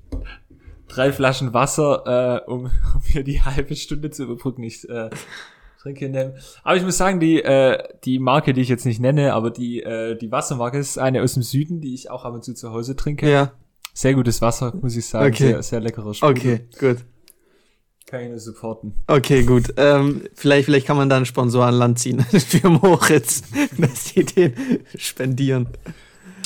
drei 0.88 1.12
Flaschen 1.12 1.54
Wasser, 1.56 2.44
äh, 2.46 2.50
um, 2.52 2.66
um 2.94 3.02
hier 3.06 3.24
die 3.24 3.42
halbe 3.42 3.76
Stunde 3.76 4.12
zu 4.12 4.26
überbrücken. 4.26 4.62
Ich 4.62 4.88
äh, 4.88 5.10
trinke 5.88 6.06
in 6.06 6.14
dem. 6.14 6.32
Aber 6.64 6.76
ich 6.76 6.84
muss 6.84 6.98
sagen, 6.98 7.20
die, 7.20 7.42
äh, 7.42 7.78
die 8.04 8.20
Marke, 8.20 8.54
die 8.54 8.62
ich 8.62 8.70
jetzt 8.70 8.86
nicht 8.86 9.00
nenne, 9.00 9.34
aber 9.34 9.52
die, 9.52 9.82
äh, 9.84 10.16
die 10.18 10.32
Wassermarke 10.32 10.78
ist 10.78 10.98
eine 10.98 11.22
aus 11.22 11.34
dem 11.34 11.44
Süden, 11.44 11.82
die 11.82 11.94
ich 11.94 12.10
auch 12.12 12.26
ab 12.26 12.34
und 12.34 12.44
zu 12.44 12.54
zu 12.54 12.72
Hause 12.72 12.96
trinke. 12.96 13.30
Ja, 13.30 13.52
Sehr 13.94 14.14
gutes 14.14 14.42
Wasser, 14.42 14.74
muss 14.82 14.96
ich 14.96 15.06
sagen. 15.08 15.28
Okay. 15.34 15.48
Sehr, 15.52 15.64
sehr 15.64 15.80
leckerer 15.80 16.14
Sprudel. 16.14 16.38
okay, 16.38 16.60
gut. 16.80 16.98
Kann 18.06 18.22
ich 18.22 18.30
nur 18.30 18.40
supporten. 18.40 18.94
Okay, 19.08 19.44
gut. 19.44 19.74
Ähm, 19.76 20.22
vielleicht, 20.34 20.66
vielleicht 20.66 20.88
kann 20.88 20.96
man 20.96 21.10
da 21.10 21.18
einen 21.18 21.26
Sponsor 21.26 21.66
an 21.66 21.74
Land 21.74 22.00
ziehen 22.00 22.22
für 22.24 22.70
Moritz, 22.70 23.42
dass 23.78 24.14
die 24.14 24.24
den 24.24 24.54
spendieren. 24.96 25.68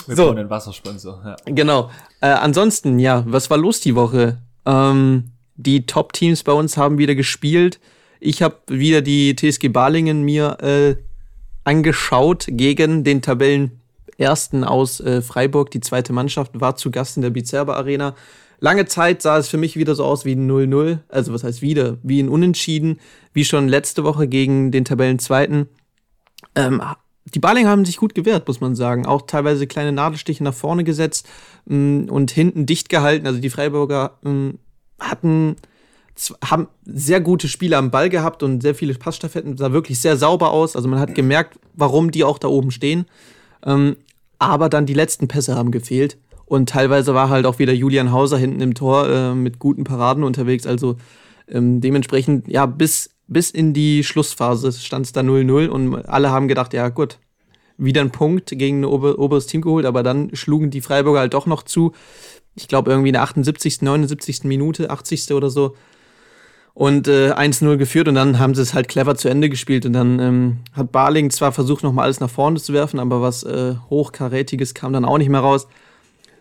Wir 0.07 0.15
So. 0.15 0.25
brauchen 0.25 0.39
einen 0.39 0.49
Wassersponsor. 0.49 1.21
Ja. 1.23 1.35
Genau. 1.45 1.91
Äh, 2.21 2.27
ansonsten, 2.27 2.97
ja, 2.97 3.23
was 3.27 3.49
war 3.51 3.57
los 3.59 3.79
die 3.79 3.93
Woche? 3.95 4.39
Ähm, 4.65 5.31
die 5.55 5.85
Top-Teams 5.85 6.43
bei 6.43 6.53
uns 6.53 6.77
haben 6.77 6.97
wieder 6.97 7.13
gespielt. 7.13 7.79
Ich 8.23 8.43
habe 8.43 8.57
wieder 8.67 9.01
die 9.01 9.35
TSG 9.35 9.69
Balingen 9.69 10.21
mir 10.21 10.57
äh, 10.61 10.95
angeschaut 11.63 12.45
gegen 12.47 13.03
den 13.03 13.23
Tabellenersten 13.23 14.63
aus 14.63 14.99
äh, 14.99 15.23
Freiburg. 15.23 15.71
Die 15.71 15.79
zweite 15.79 16.13
Mannschaft 16.13 16.61
war 16.61 16.75
zu 16.75 16.91
Gast 16.91 17.17
in 17.17 17.23
der 17.23 17.31
Bizerba 17.31 17.73
Arena. 17.73 18.15
Lange 18.59 18.85
Zeit 18.85 19.23
sah 19.23 19.39
es 19.39 19.47
für 19.47 19.57
mich 19.57 19.75
wieder 19.75 19.95
so 19.95 20.05
aus 20.05 20.23
wie 20.23 20.33
ein 20.33 20.49
0-0. 20.49 20.99
Also 21.09 21.33
was 21.33 21.43
heißt 21.43 21.63
wieder? 21.63 21.97
Wie 22.03 22.21
ein 22.21 22.29
Unentschieden. 22.29 22.99
Wie 23.33 23.43
schon 23.43 23.67
letzte 23.67 24.03
Woche 24.03 24.27
gegen 24.27 24.69
den 24.69 24.85
Tabellenzweiten. 24.85 25.67
Ähm, 26.53 26.79
die 27.25 27.39
Balinger 27.39 27.69
haben 27.69 27.85
sich 27.85 27.97
gut 27.97 28.13
gewehrt, 28.13 28.47
muss 28.47 28.61
man 28.61 28.75
sagen. 28.75 29.07
Auch 29.07 29.23
teilweise 29.23 29.65
kleine 29.65 29.93
Nadelstiche 29.93 30.43
nach 30.43 30.53
vorne 30.53 30.83
gesetzt 30.83 31.27
mh, 31.65 32.03
mm, 32.03 32.09
und 32.11 32.29
hinten 32.29 32.67
dicht 32.67 32.89
gehalten. 32.89 33.25
Also 33.25 33.39
die 33.39 33.49
Freiburger 33.49 34.19
mh, 34.21 34.31
mm, 34.31 34.59
hatten 34.99 35.55
haben 36.43 36.67
sehr 36.85 37.21
gute 37.21 37.47
Spiele 37.47 37.77
am 37.77 37.91
Ball 37.91 38.09
gehabt 38.09 38.43
und 38.43 38.61
sehr 38.61 38.75
viele 38.75 38.93
Passstaffetten, 38.93 39.57
sah 39.57 39.71
wirklich 39.71 39.99
sehr 39.99 40.17
sauber 40.17 40.51
aus. 40.51 40.75
Also 40.75 40.87
man 40.87 40.99
hat 40.99 41.15
gemerkt, 41.15 41.59
warum 41.73 42.11
die 42.11 42.23
auch 42.23 42.37
da 42.37 42.47
oben 42.47 42.71
stehen. 42.71 43.05
Ähm, 43.65 43.95
aber 44.39 44.69
dann 44.69 44.85
die 44.85 44.93
letzten 44.93 45.27
Pässe 45.27 45.55
haben 45.55 45.71
gefehlt. 45.71 46.17
Und 46.45 46.69
teilweise 46.69 47.13
war 47.13 47.29
halt 47.29 47.45
auch 47.45 47.59
wieder 47.59 47.73
Julian 47.73 48.11
Hauser 48.11 48.37
hinten 48.37 48.59
im 48.59 48.73
Tor 48.73 49.07
äh, 49.07 49.35
mit 49.35 49.59
guten 49.59 49.83
Paraden 49.83 50.23
unterwegs. 50.23 50.67
Also 50.67 50.97
ähm, 51.47 51.79
dementsprechend, 51.79 52.47
ja, 52.47 52.65
bis, 52.65 53.11
bis 53.27 53.51
in 53.51 53.73
die 53.73 54.03
Schlussphase 54.03 54.71
stand 54.73 55.05
es 55.05 55.13
da 55.13 55.21
0-0 55.21 55.67
und 55.67 55.95
alle 56.09 56.31
haben 56.31 56.47
gedacht, 56.47 56.73
ja 56.73 56.89
gut, 56.89 57.19
wieder 57.77 58.01
ein 58.01 58.11
Punkt 58.11 58.49
gegen 58.49 58.81
ein 58.81 58.85
ober 58.85 59.17
oberes 59.17 59.47
Team 59.47 59.61
geholt, 59.61 59.85
aber 59.85 60.03
dann 60.03 60.35
schlugen 60.35 60.69
die 60.69 60.81
Freiburger 60.81 61.19
halt 61.19 61.33
doch 61.33 61.45
noch 61.45 61.63
zu. 61.63 61.93
Ich 62.55 62.67
glaube 62.67 62.91
irgendwie 62.91 63.09
in 63.09 63.13
der 63.13 63.23
78., 63.23 63.81
79. 63.81 64.43
Minute, 64.43 64.89
80. 64.89 65.31
oder 65.31 65.49
so, 65.49 65.75
und 66.73 67.07
äh, 67.07 67.31
1-0 67.33 67.77
geführt 67.77 68.07
und 68.07 68.15
dann 68.15 68.39
haben 68.39 68.55
sie 68.55 68.61
es 68.61 68.73
halt 68.73 68.87
clever 68.87 69.15
zu 69.15 69.27
Ende 69.27 69.49
gespielt 69.49 69.85
und 69.85 69.93
dann 69.93 70.19
ähm, 70.19 70.57
hat 70.73 70.91
Barling 70.91 71.29
zwar 71.29 71.51
versucht, 71.51 71.83
nochmal 71.83 72.05
alles 72.05 72.19
nach 72.19 72.29
vorne 72.29 72.59
zu 72.59 72.73
werfen, 72.73 72.99
aber 72.99 73.21
was 73.21 73.43
äh, 73.43 73.75
Hochkarätiges 73.89 74.73
kam 74.73 74.93
dann 74.93 75.05
auch 75.05 75.17
nicht 75.17 75.29
mehr 75.29 75.41
raus. 75.41 75.67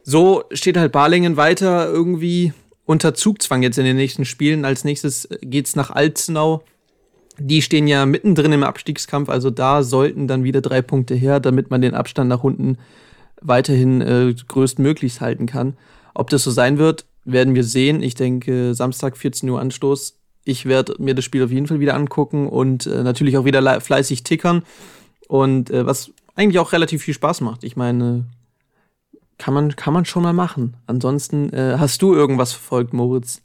So 0.03 0.45
steht 0.53 0.77
halt 0.77 0.93
Barlingen 0.93 1.37
weiter 1.37 1.89
irgendwie 1.89 2.53
unter 2.87 3.15
Zugzwang 3.15 3.63
jetzt 3.63 3.79
in 3.79 3.85
den 3.85 3.97
nächsten 3.97 4.25
Spielen. 4.25 4.65
Als 4.65 4.85
nächstes 4.85 5.29
geht's 5.43 5.77
nach 5.77 5.91
Alzenau. 5.91 6.63
Die 7.39 7.63
stehen 7.63 7.87
ja 7.87 8.07
mittendrin 8.07 8.53
im 8.53 8.65
Abstiegskampf, 8.65 9.29
also 9.31 9.51
da 9.51 9.83
sollten 9.83 10.29
dann 10.29 10.45
wieder 10.45 10.61
drei 10.61 10.83
Punkte 10.83 11.15
her, 11.15 11.41
damit 11.41 11.71
man 11.71 11.81
den 11.81 11.95
Abstand 11.95 12.29
nach 12.29 12.45
unten 12.45 12.77
weiterhin 13.41 14.03
äh, 14.03 14.35
größtmöglichst 14.47 15.21
halten 15.21 15.47
kann. 15.47 15.77
Ob 16.15 16.29
das 16.31 16.45
so 16.45 16.51
sein 16.51 16.77
wird, 16.77 17.07
werden 17.25 17.55
wir 17.55 17.65
sehen. 17.65 18.03
Ich 18.03 18.15
denke, 18.15 18.75
Samstag 18.75 19.17
14 19.17 19.49
Uhr 19.49 19.61
Anstoß 19.61 20.20
ich 20.45 20.67
werde 20.67 20.95
mir 20.99 21.15
das 21.15 21.25
Spiel 21.25 21.45
auf 21.45 21.51
jeden 21.51 21.67
Fall 21.67 21.81
wieder 21.81 21.95
angucken 21.95 22.49
und 22.49 22.87
äh, 22.87 23.03
natürlich 23.03 23.37
auch 23.37 23.45
wieder 23.45 23.81
fleißig 23.81 24.23
tickern. 24.25 24.63
Und 25.29 25.71
äh, 25.71 25.87
was 25.87 26.13
eigentlich 26.35 26.59
auch 26.59 26.73
relativ 26.73 27.03
viel 27.03 27.15
Spaß 27.15 27.41
macht. 27.43 27.65
Ich 27.65 27.77
meine, 27.77 28.25
kann 29.39 29.55
man, 29.55 29.77
kann 29.77 29.95
man 29.95 30.05
schon 30.05 30.23
mal 30.23 30.33
machen. 30.33 30.77
Ansonsten, 30.87 31.53
äh, 31.53 31.77
hast 31.79 32.03
du 32.03 32.15
irgendwas 32.15 32.53
verfolgt, 32.53 32.93
Moritz? 32.93 33.43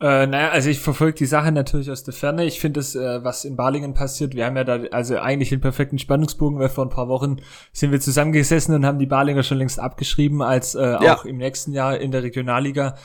Äh, 0.00 0.26
naja, 0.26 0.48
also 0.48 0.70
ich 0.70 0.80
verfolge 0.80 1.18
die 1.18 1.26
Sache 1.26 1.52
natürlich 1.52 1.90
aus 1.90 2.04
der 2.04 2.14
Ferne. 2.14 2.46
Ich 2.46 2.58
finde 2.58 2.80
es, 2.80 2.94
äh, 2.94 3.22
was 3.22 3.44
in 3.44 3.56
Balingen 3.56 3.92
passiert, 3.92 4.34
wir 4.34 4.46
haben 4.46 4.56
ja 4.56 4.64
da 4.64 4.80
also 4.92 5.18
eigentlich 5.18 5.50
den 5.50 5.60
perfekten 5.60 5.98
Spannungsbogen, 5.98 6.58
weil 6.58 6.70
vor 6.70 6.86
ein 6.86 6.90
paar 6.90 7.08
Wochen 7.08 7.36
sind 7.72 7.92
wir 7.92 8.00
zusammengesessen 8.00 8.74
und 8.74 8.86
haben 8.86 8.98
die 8.98 9.06
Balinger 9.06 9.42
schon 9.42 9.58
längst 9.58 9.78
abgeschrieben, 9.78 10.40
als 10.40 10.74
äh, 10.74 10.80
ja. 10.80 11.14
auch 11.14 11.26
im 11.26 11.36
nächsten 11.36 11.72
Jahr 11.72 11.98
in 11.98 12.12
der 12.12 12.22
Regionalliga. 12.22 12.96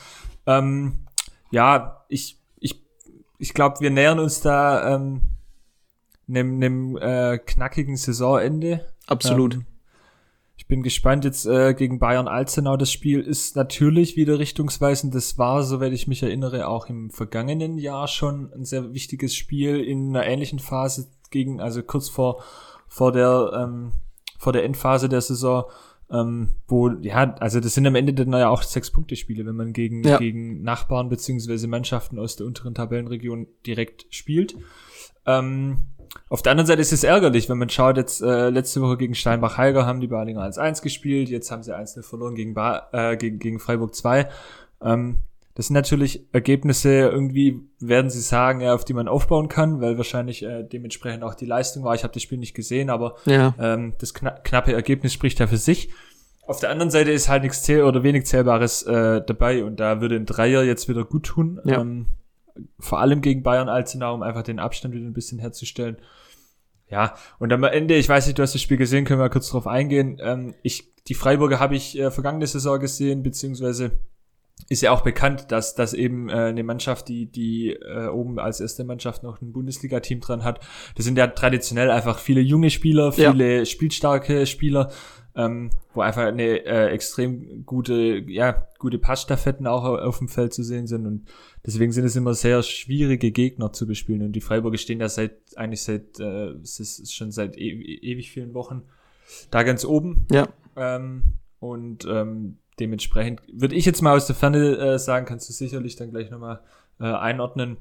Ähm, 0.46 1.05
ja, 1.56 2.04
ich, 2.10 2.38
ich, 2.60 2.84
ich 3.38 3.54
glaube, 3.54 3.80
wir 3.80 3.90
nähern 3.90 4.18
uns 4.18 4.42
da 4.42 4.94
ähm, 4.94 5.22
einem, 6.28 6.56
einem 6.56 6.96
äh, 6.98 7.38
knackigen 7.38 7.96
Saisonende. 7.96 8.86
Absolut. 9.06 9.54
Ähm, 9.54 9.66
ich 10.58 10.66
bin 10.66 10.82
gespannt 10.82 11.24
jetzt 11.24 11.46
äh, 11.46 11.72
gegen 11.72 11.98
Bayern 11.98 12.28
Alzenau. 12.28 12.76
Das 12.76 12.92
Spiel 12.92 13.20
ist 13.20 13.56
natürlich 13.56 14.16
wieder 14.16 14.38
richtungsweisend. 14.38 15.14
Das 15.14 15.38
war, 15.38 15.62
soweit 15.62 15.94
ich 15.94 16.06
mich 16.06 16.22
erinnere, 16.22 16.68
auch 16.68 16.90
im 16.90 17.08
vergangenen 17.08 17.78
Jahr 17.78 18.06
schon 18.06 18.52
ein 18.52 18.66
sehr 18.66 18.92
wichtiges 18.92 19.34
Spiel 19.34 19.80
in 19.80 20.14
einer 20.14 20.26
ähnlichen 20.26 20.58
Phase 20.58 21.08
gegen, 21.30 21.62
also 21.62 21.82
kurz 21.82 22.10
vor 22.10 22.42
vor 22.86 23.12
der 23.12 23.50
ähm, 23.54 23.92
vor 24.38 24.52
der 24.52 24.64
Endphase 24.64 25.08
der 25.08 25.22
Saison 25.22 25.64
ähm, 26.10 26.50
wo, 26.68 26.88
ja, 26.88 27.34
also 27.40 27.60
das 27.60 27.74
sind 27.74 27.86
am 27.86 27.94
Ende 27.94 28.14
dann 28.14 28.32
ja 28.32 28.48
auch 28.48 28.62
Sechs-Punkte-Spiele, 28.62 29.44
wenn 29.44 29.56
man 29.56 29.72
gegen, 29.72 30.02
ja. 30.04 30.18
gegen 30.18 30.62
Nachbarn 30.62 31.08
beziehungsweise 31.08 31.66
Mannschaften 31.66 32.18
aus 32.18 32.36
der 32.36 32.46
unteren 32.46 32.74
Tabellenregion 32.74 33.48
direkt 33.66 34.06
spielt. 34.10 34.56
Ähm, 35.26 35.78
auf 36.28 36.42
der 36.42 36.52
anderen 36.52 36.66
Seite 36.66 36.80
ist 36.80 36.92
es 36.92 37.04
ärgerlich, 37.04 37.48
wenn 37.48 37.58
man 37.58 37.68
schaut, 37.68 37.96
jetzt 37.96 38.22
äh, 38.22 38.50
letzte 38.50 38.80
Woche 38.80 38.96
gegen 38.96 39.14
Steinbach-Heiger 39.14 39.84
haben 39.84 40.00
die 40.00 40.06
Balinger 40.06 40.42
1-1 40.42 40.82
gespielt, 40.82 41.28
jetzt 41.28 41.50
haben 41.50 41.62
sie 41.62 41.74
1 41.74 41.98
verloren 42.02 42.34
gegen, 42.34 42.54
ba 42.54 42.88
äh, 42.92 43.16
gegen, 43.16 43.38
gegen 43.38 43.58
Freiburg 43.58 43.94
2. 43.94 44.28
Ähm, 44.82 45.18
das 45.56 45.68
sind 45.68 45.74
natürlich 45.74 46.26
Ergebnisse, 46.32 46.90
irgendwie 46.90 47.62
werden 47.80 48.10
sie 48.10 48.20
sagen, 48.20 48.60
ja, 48.60 48.74
auf 48.74 48.84
die 48.84 48.92
man 48.92 49.08
aufbauen 49.08 49.48
kann, 49.48 49.80
weil 49.80 49.96
wahrscheinlich 49.96 50.42
äh, 50.42 50.62
dementsprechend 50.62 51.24
auch 51.24 51.34
die 51.34 51.46
Leistung 51.46 51.82
war. 51.82 51.94
Ich 51.94 52.02
habe 52.02 52.12
das 52.12 52.22
Spiel 52.22 52.36
nicht 52.36 52.54
gesehen, 52.54 52.90
aber 52.90 53.16
ja. 53.24 53.54
ähm, 53.58 53.94
das 53.98 54.12
kna 54.12 54.32
knappe 54.32 54.74
Ergebnis 54.74 55.14
spricht 55.14 55.40
ja 55.40 55.46
für 55.46 55.56
sich. 55.56 55.88
Auf 56.46 56.60
der 56.60 56.68
anderen 56.68 56.90
Seite 56.90 57.10
ist 57.10 57.30
halt 57.30 57.42
nichts 57.42 57.62
zähl 57.62 57.84
oder 57.84 58.02
wenig 58.02 58.26
Zählbares 58.26 58.82
äh, 58.82 59.22
dabei 59.26 59.64
und 59.64 59.80
da 59.80 60.02
würde 60.02 60.16
ein 60.16 60.26
Dreier 60.26 60.62
jetzt 60.62 60.90
wieder 60.90 61.06
gut 61.06 61.24
tun. 61.24 61.58
Ja. 61.64 61.80
Ähm, 61.80 62.06
vor 62.78 63.00
allem 63.00 63.22
gegen 63.22 63.42
Bayern 63.42 63.70
Alzenau, 63.70 64.12
um 64.14 64.22
einfach 64.22 64.42
den 64.42 64.58
Abstand 64.58 64.94
wieder 64.94 65.06
ein 65.06 65.14
bisschen 65.14 65.38
herzustellen. 65.38 65.96
Ja, 66.90 67.14
und 67.38 67.50
am 67.50 67.64
Ende, 67.64 67.94
ich 67.94 68.10
weiß 68.10 68.26
nicht, 68.26 68.38
du 68.38 68.42
hast 68.42 68.54
das 68.54 68.60
Spiel 68.60 68.76
gesehen, 68.76 69.06
können 69.06 69.20
wir 69.20 69.30
kurz 69.30 69.48
drauf 69.48 69.66
eingehen. 69.66 70.18
Ähm, 70.20 70.54
ich, 70.62 70.94
die 71.08 71.14
Freiburger 71.14 71.60
habe 71.60 71.76
ich 71.76 71.98
äh, 71.98 72.10
vergangene 72.10 72.46
Saison 72.46 72.78
gesehen, 72.78 73.22
beziehungsweise 73.22 73.92
ist 74.68 74.82
ja 74.82 74.90
auch 74.90 75.02
bekannt, 75.02 75.52
dass, 75.52 75.74
dass 75.74 75.94
eben 75.94 76.28
äh, 76.28 76.32
eine 76.32 76.64
Mannschaft, 76.64 77.08
die, 77.08 77.26
die 77.26 77.70
äh, 77.70 78.08
oben 78.08 78.38
als 78.38 78.60
erste 78.60 78.84
Mannschaft 78.84 79.22
noch 79.22 79.40
ein 79.40 79.52
Bundesliga-Team 79.52 80.20
dran 80.20 80.44
hat, 80.44 80.60
das 80.96 81.04
sind 81.04 81.18
ja 81.18 81.26
traditionell 81.28 81.90
einfach 81.90 82.18
viele 82.18 82.40
junge 82.40 82.70
Spieler, 82.70 83.12
viele 83.12 83.58
ja. 83.58 83.64
spielstarke 83.64 84.46
Spieler, 84.46 84.90
ähm, 85.36 85.70
wo 85.92 86.00
einfach 86.00 86.22
eine 86.22 86.64
äh, 86.64 86.88
extrem 86.88 87.64
gute, 87.64 88.24
ja, 88.26 88.66
gute 88.78 88.98
Passstaffetten 88.98 89.66
auch 89.66 89.84
auf 89.84 90.18
dem 90.18 90.28
Feld 90.28 90.52
zu 90.52 90.62
sehen 90.62 90.86
sind 90.86 91.06
und 91.06 91.28
deswegen 91.64 91.92
sind 91.92 92.04
es 92.04 92.16
immer 92.16 92.34
sehr 92.34 92.62
schwierige 92.62 93.30
Gegner 93.30 93.72
zu 93.72 93.86
bespielen 93.86 94.22
und 94.22 94.32
die 94.32 94.40
Freiburger 94.40 94.78
stehen 94.78 95.00
ja 95.00 95.08
seit, 95.08 95.36
eigentlich 95.56 95.82
seit, 95.82 96.18
äh, 96.18 96.52
es 96.62 96.80
ist 96.80 97.14
schon 97.14 97.30
seit 97.30 97.56
e 97.56 97.70
ewig 98.02 98.30
vielen 98.30 98.54
Wochen 98.54 98.82
da 99.50 99.62
ganz 99.62 99.84
oben. 99.84 100.26
Ja. 100.30 100.48
Ähm, 100.76 101.34
und 101.58 102.06
ähm, 102.08 102.58
dementsprechend 102.78 103.40
würde 103.52 103.74
ich 103.74 103.84
jetzt 103.84 104.02
mal 104.02 104.16
aus 104.16 104.26
der 104.26 104.36
Ferne 104.36 104.76
äh, 104.76 104.98
sagen, 104.98 105.26
kannst 105.26 105.48
du 105.48 105.52
sicherlich 105.52 105.96
dann 105.96 106.10
gleich 106.10 106.30
nochmal 106.30 106.60
äh, 107.00 107.04
einordnen. 107.04 107.76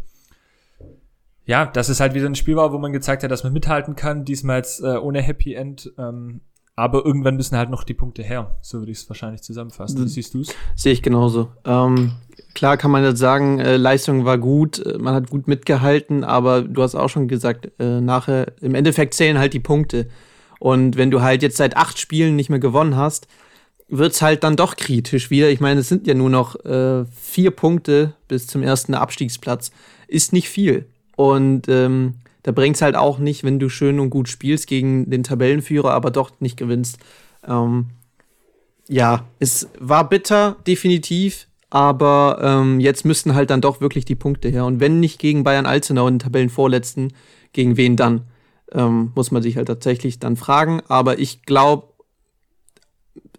Ja, 1.45 1.65
dass 1.65 1.89
es 1.89 1.99
halt 1.99 2.13
wieder 2.15 2.25
ein 2.25 2.35
Spiel 2.35 2.55
war, 2.55 2.73
wo 2.73 2.79
man 2.79 2.91
gezeigt 2.91 3.23
hat, 3.23 3.29
dass 3.29 3.43
man 3.43 3.53
mithalten 3.53 3.95
kann. 3.95 4.25
Diesmal 4.25 4.57
jetzt 4.57 4.81
äh, 4.81 4.97
ohne 4.97 5.21
Happy 5.21 5.53
End. 5.53 5.93
Ähm, 5.97 6.41
aber 6.75 7.05
irgendwann 7.05 7.37
müssen 7.37 7.57
halt 7.57 7.69
noch 7.69 7.83
die 7.83 7.93
Punkte 7.93 8.21
her. 8.21 8.57
So 8.61 8.79
würde 8.79 8.91
ich 8.91 8.97
es 8.97 9.09
wahrscheinlich 9.09 9.41
zusammenfassen. 9.41 10.03
Wie 10.03 10.09
siehst 10.09 10.33
du 10.33 10.41
es? 10.41 10.53
Sehe 10.75 10.91
ich 10.91 11.01
genauso. 11.01 11.49
Ähm, 11.63 12.13
klar 12.53 12.75
kann 12.75 12.91
man 12.91 13.03
jetzt 13.03 13.19
sagen, 13.19 13.59
äh, 13.59 13.77
Leistung 13.77 14.25
war 14.25 14.37
gut, 14.37 14.85
äh, 14.85 14.97
man 14.97 15.13
hat 15.13 15.29
gut 15.29 15.47
mitgehalten, 15.47 16.25
aber 16.25 16.63
du 16.63 16.81
hast 16.83 16.95
auch 16.95 17.07
schon 17.07 17.29
gesagt, 17.29 17.71
äh, 17.79 18.01
nachher, 18.01 18.53
im 18.59 18.75
Endeffekt 18.75 19.13
zählen 19.13 19.37
halt 19.37 19.53
die 19.53 19.61
Punkte. 19.61 20.09
Und 20.59 20.97
wenn 20.97 21.11
du 21.11 21.21
halt 21.21 21.43
jetzt 21.43 21.57
seit 21.57 21.77
acht 21.77 21.97
Spielen 21.97 22.35
nicht 22.35 22.49
mehr 22.49 22.59
gewonnen 22.59 22.97
hast, 22.97 23.27
wird's 23.87 24.21
halt 24.21 24.43
dann 24.43 24.55
doch 24.55 24.75
kritisch 24.75 25.29
wieder. 25.29 25.49
Ich 25.49 25.59
meine, 25.59 25.81
es 25.81 25.89
sind 25.89 26.07
ja 26.07 26.13
nur 26.13 26.29
noch 26.29 26.55
äh, 26.65 27.05
vier 27.05 27.51
Punkte 27.51 28.13
bis 28.27 28.47
zum 28.47 28.63
ersten 28.63 28.93
Abstiegsplatz. 28.93 29.71
Ist 30.07 30.33
nicht 30.33 30.49
viel. 30.49 30.85
Und 31.15 31.67
ähm, 31.69 32.15
da 32.43 32.51
bringt's 32.51 32.81
halt 32.81 32.95
auch 32.95 33.19
nicht, 33.19 33.43
wenn 33.43 33.59
du 33.59 33.69
schön 33.69 33.99
und 33.99 34.09
gut 34.09 34.27
spielst 34.29 34.67
gegen 34.67 35.09
den 35.09 35.23
Tabellenführer, 35.23 35.91
aber 35.91 36.11
doch 36.11 36.31
nicht 36.39 36.57
gewinnst. 36.57 36.97
Ähm, 37.47 37.87
ja, 38.87 39.25
es 39.39 39.69
war 39.79 40.07
bitter, 40.09 40.57
definitiv. 40.67 41.47
Aber 41.71 42.39
ähm, 42.41 42.79
jetzt 42.79 43.03
müssten 43.03 43.33
halt 43.33 43.49
dann 43.49 43.61
doch 43.61 43.81
wirklich 43.81 44.05
die 44.05 44.15
Punkte 44.15 44.49
her. 44.49 44.65
Und 44.65 44.79
wenn 44.79 44.99
nicht 44.99 45.19
gegen 45.19 45.43
Bayern 45.43 45.65
Alzenau 45.65 46.07
in 46.07 46.15
den 46.15 46.19
Tabellenvorletzten, 46.19 47.13
gegen 47.51 47.77
wen 47.77 47.95
dann? 47.95 48.21
Ähm, 48.71 49.11
muss 49.15 49.31
man 49.31 49.41
sich 49.41 49.57
halt 49.57 49.67
tatsächlich 49.67 50.19
dann 50.19 50.35
fragen. 50.35 50.81
Aber 50.87 51.19
ich 51.19 51.43
glaube, 51.43 51.87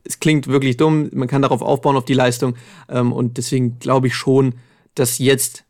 es 0.07 0.21
klingt 0.21 0.47
wirklich 0.47 0.77
dumm, 0.77 1.11
man 1.13 1.29
kann 1.29 1.43
darauf 1.43 1.63
aufbauen, 1.63 1.97
auf 1.97 2.05
die 2.05 2.15
Leistung. 2.15 2.55
Ähm, 2.89 3.13
und 3.13 3.37
deswegen 3.37 3.79
glaube 3.79 4.07
ich 4.07 4.15
schon, 4.15 4.55
dass 4.95 5.19
jetzt, 5.19 5.65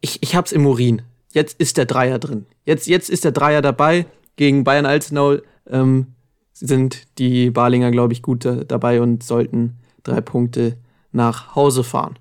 ich, 0.00 0.22
ich 0.22 0.34
hab's 0.34 0.52
im 0.52 0.66
Urin. 0.66 1.02
Jetzt 1.32 1.60
ist 1.60 1.76
der 1.76 1.86
Dreier 1.86 2.18
drin. 2.18 2.46
Jetzt, 2.64 2.86
jetzt 2.86 3.10
ist 3.10 3.24
der 3.24 3.32
Dreier 3.32 3.62
dabei. 3.62 4.06
Gegen 4.36 4.64
Bayern 4.64 4.86
Alzenau 4.86 5.38
ähm, 5.68 6.14
sind 6.52 7.06
die 7.18 7.50
Balinger, 7.50 7.90
glaube 7.90 8.12
ich, 8.12 8.22
gut 8.22 8.44
da, 8.44 8.64
dabei 8.64 9.00
und 9.00 9.22
sollten 9.22 9.78
drei 10.02 10.20
Punkte 10.20 10.76
nach 11.12 11.54
Hause 11.54 11.84
fahren. 11.84 12.18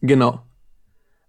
Genau. 0.00 0.42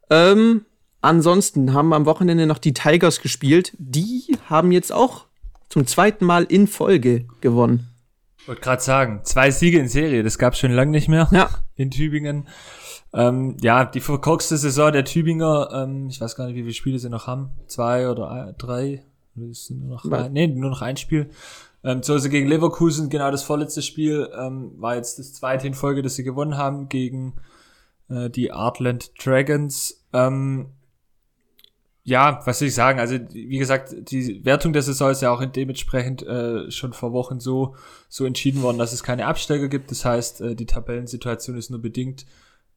Ähm, 0.09 0.65
ansonsten 1.01 1.73
haben 1.73 1.93
am 1.93 2.05
Wochenende 2.05 2.45
noch 2.45 2.57
die 2.57 2.73
Tigers 2.73 3.21
gespielt. 3.21 3.73
Die 3.77 4.37
haben 4.49 4.71
jetzt 4.71 4.91
auch 4.91 5.25
zum 5.69 5.87
zweiten 5.87 6.25
Mal 6.25 6.43
in 6.43 6.67
Folge 6.67 7.25
gewonnen. 7.41 7.94
Wollte 8.47 8.61
gerade 8.61 8.81
sagen, 8.81 9.21
zwei 9.23 9.49
Siege 9.49 9.79
in 9.79 9.87
Serie, 9.87 10.23
das 10.23 10.37
gab 10.37 10.53
es 10.53 10.59
schon 10.59 10.71
lange 10.71 10.91
nicht 10.91 11.07
mehr 11.07 11.27
ja. 11.31 11.49
in 11.75 11.89
Tübingen. 11.89 12.47
Ähm, 13.13 13.57
ja, 13.61 13.85
die 13.85 14.01
verkorkste 14.01 14.57
Saison 14.57 14.91
der 14.91 15.05
Tübinger, 15.05 15.69
ähm, 15.73 16.07
ich 16.09 16.21
weiß 16.21 16.35
gar 16.35 16.45
nicht, 16.45 16.55
wie 16.55 16.61
viele 16.61 16.73
Spiele 16.73 16.99
sie 16.99 17.09
noch 17.09 17.27
haben, 17.27 17.51
zwei 17.67 18.09
oder 18.09 18.53
drei, 18.57 19.03
Ist 19.35 19.71
nur 19.71 19.95
noch, 19.95 20.05
ein, 20.05 20.33
nee, 20.33 20.47
nur 20.47 20.69
noch 20.69 20.81
ein 20.81 20.97
Spiel. 20.97 21.29
Ähm, 21.83 22.03
zu 22.03 22.13
Hause 22.13 22.29
gegen 22.29 22.47
Leverkusen, 22.47 23.09
genau 23.09 23.31
das 23.31 23.43
vorletzte 23.43 23.81
Spiel, 23.81 24.29
ähm, 24.37 24.73
war 24.77 24.95
jetzt 24.95 25.17
das 25.17 25.33
zweite 25.33 25.65
in 25.65 25.73
Folge, 25.73 26.01
das 26.01 26.15
sie 26.15 26.23
gewonnen 26.23 26.57
haben 26.57 26.89
gegen 26.89 27.35
äh, 28.09 28.29
die 28.29 28.51
Artland 28.51 29.11
Dragons. 29.23 30.03
Ähm, 30.11 30.71
ja, 32.07 32.39
was 32.45 32.59
soll 32.59 32.67
ich 32.67 32.75
sagen? 32.75 32.99
Also, 32.99 33.17
wie 33.33 33.57
gesagt, 33.57 33.95
die 34.11 34.45
Wertung 34.45 34.73
der 34.73 34.83
Saison 34.83 35.09
ist 35.09 35.23
ja 35.23 35.31
auch 35.31 35.43
dementsprechend 35.43 36.21
äh, 36.21 36.69
schon 36.69 36.93
vor 36.93 37.13
Wochen 37.13 37.39
so, 37.39 37.75
so 38.09 38.25
entschieden 38.25 38.61
worden, 38.61 38.77
dass 38.77 38.93
es 38.93 39.01
keine 39.01 39.25
Absteiger 39.25 39.67
gibt. 39.69 39.89
Das 39.89 40.05
heißt, 40.05 40.41
äh, 40.41 40.55
die 40.55 40.67
Tabellensituation 40.67 41.57
ist 41.57 41.71
nur 41.71 41.81
bedingt 41.81 42.27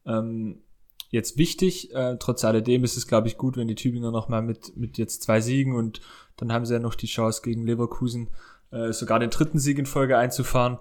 ähm, 0.07 0.63
jetzt 1.11 1.37
wichtig. 1.37 1.93
Äh, 1.93 2.17
trotz 2.19 2.43
alledem 2.43 2.83
ist 2.83 2.97
es, 2.97 3.05
glaube 3.05 3.27
ich, 3.27 3.37
gut, 3.37 3.55
wenn 3.55 3.67
die 3.67 3.75
Tübinger 3.75 4.09
nochmal 4.09 4.41
mit, 4.41 4.75
mit 4.75 4.97
jetzt 4.97 5.21
zwei 5.21 5.41
Siegen 5.41 5.75
und 5.75 6.01
dann 6.37 6.51
haben 6.51 6.65
sie 6.65 6.73
ja 6.73 6.79
noch 6.79 6.95
die 6.95 7.05
Chance 7.05 7.43
gegen 7.43 7.67
Leverkusen 7.67 8.31
äh, 8.71 8.91
sogar 8.93 9.19
den 9.19 9.29
dritten 9.29 9.59
Sieg 9.59 9.77
in 9.77 9.85
Folge 9.85 10.17
einzufahren. 10.17 10.79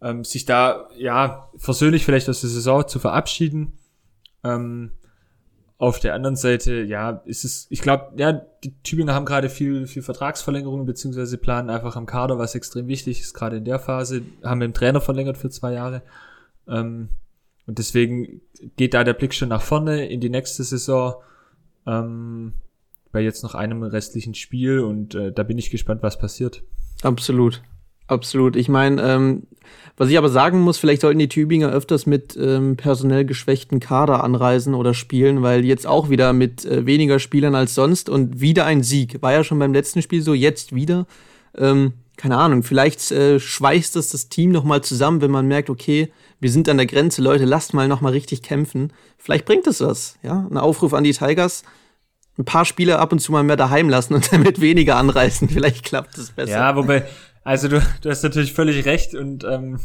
Ähm, 0.00 0.22
sich 0.22 0.44
da, 0.44 0.88
ja, 0.96 1.50
versöhnlich 1.56 2.04
vielleicht 2.04 2.28
aus 2.28 2.40
der 2.40 2.50
Saison 2.50 2.86
zu 2.86 3.00
verabschieden. 3.00 3.72
Ähm, 4.44 4.92
auf 5.80 5.98
der 5.98 6.12
anderen 6.12 6.36
Seite, 6.36 6.82
ja, 6.82 7.22
ist 7.24 7.42
es, 7.42 7.66
ich 7.70 7.80
glaube, 7.80 8.12
ja, 8.18 8.32
die 8.32 8.74
Tübinger 8.82 9.14
haben 9.14 9.24
gerade 9.24 9.48
viel, 9.48 9.86
viel 9.86 10.02
Vertragsverlängerungen, 10.02 10.84
beziehungsweise 10.84 11.38
planen 11.38 11.70
einfach 11.70 11.96
am 11.96 12.04
Kader, 12.04 12.38
was 12.38 12.54
extrem 12.54 12.86
wichtig 12.86 13.18
ist, 13.22 13.32
gerade 13.32 13.56
in 13.56 13.64
der 13.64 13.78
Phase, 13.78 14.20
haben 14.44 14.60
dem 14.60 14.74
Trainer 14.74 15.00
verlängert 15.00 15.38
für 15.38 15.48
zwei 15.48 15.72
Jahre. 15.72 16.02
Ähm, 16.68 17.08
und 17.66 17.78
deswegen 17.78 18.42
geht 18.76 18.92
da 18.92 19.04
der 19.04 19.14
Blick 19.14 19.32
schon 19.32 19.48
nach 19.48 19.62
vorne 19.62 20.06
in 20.06 20.20
die 20.20 20.28
nächste 20.28 20.64
Saison, 20.64 21.14
ähm, 21.86 22.52
bei 23.10 23.22
jetzt 23.22 23.42
noch 23.42 23.54
einem 23.54 23.82
restlichen 23.82 24.34
Spiel 24.34 24.80
und 24.80 25.14
äh, 25.14 25.32
da 25.32 25.44
bin 25.44 25.56
ich 25.56 25.70
gespannt, 25.70 26.02
was 26.02 26.18
passiert. 26.18 26.62
Absolut. 27.02 27.62
Absolut. 28.10 28.56
Ich 28.56 28.68
meine, 28.68 29.00
ähm, 29.02 29.42
was 29.96 30.08
ich 30.08 30.18
aber 30.18 30.30
sagen 30.30 30.60
muss, 30.60 30.78
vielleicht 30.78 31.02
sollten 31.02 31.18
die 31.18 31.28
Tübinger 31.28 31.70
öfters 31.70 32.06
mit 32.06 32.36
ähm, 32.36 32.76
personell 32.76 33.24
geschwächten 33.24 33.80
Kader 33.80 34.24
anreisen 34.24 34.74
oder 34.74 34.94
spielen, 34.94 35.42
weil 35.42 35.64
jetzt 35.64 35.86
auch 35.86 36.08
wieder 36.08 36.32
mit 36.32 36.64
äh, 36.64 36.86
weniger 36.86 37.18
Spielern 37.18 37.54
als 37.54 37.74
sonst 37.74 38.08
und 38.08 38.40
wieder 38.40 38.64
ein 38.64 38.82
Sieg. 38.82 39.22
War 39.22 39.32
ja 39.32 39.44
schon 39.44 39.58
beim 39.58 39.72
letzten 39.72 40.02
Spiel 40.02 40.22
so, 40.22 40.34
jetzt 40.34 40.74
wieder. 40.74 41.06
Ähm, 41.56 41.92
keine 42.16 42.36
Ahnung, 42.36 42.62
vielleicht 42.62 43.10
äh, 43.12 43.38
schweißt 43.38 43.94
das 43.94 44.08
das 44.08 44.28
Team 44.28 44.52
noch 44.52 44.64
mal 44.64 44.82
zusammen, 44.82 45.20
wenn 45.20 45.30
man 45.30 45.46
merkt, 45.46 45.70
okay, 45.70 46.12
wir 46.38 46.50
sind 46.50 46.68
an 46.68 46.76
der 46.76 46.86
Grenze, 46.86 47.22
Leute, 47.22 47.44
lasst 47.44 47.74
mal 47.74 47.86
noch 47.86 48.00
mal 48.00 48.12
richtig 48.12 48.42
kämpfen. 48.42 48.92
Vielleicht 49.18 49.44
bringt 49.44 49.66
es 49.66 49.80
was, 49.80 50.16
ja? 50.22 50.46
Ein 50.50 50.58
Aufruf 50.58 50.94
an 50.94 51.04
die 51.04 51.12
Tigers, 51.12 51.62
ein 52.38 52.44
paar 52.44 52.64
Spieler 52.64 52.98
ab 52.98 53.12
und 53.12 53.20
zu 53.20 53.32
mal 53.32 53.42
mehr 53.42 53.56
daheim 53.56 53.88
lassen 53.88 54.14
und 54.14 54.32
damit 54.32 54.60
weniger 54.60 54.96
anreißen. 54.96 55.48
Vielleicht 55.48 55.84
klappt 55.84 56.18
es 56.18 56.30
besser. 56.30 56.52
Ja, 56.52 56.76
wobei 56.76 57.06
also 57.42 57.68
du, 57.68 57.80
du 58.02 58.10
hast 58.10 58.22
natürlich 58.22 58.52
völlig 58.52 58.84
recht 58.84 59.14
und 59.14 59.44
ähm, 59.44 59.80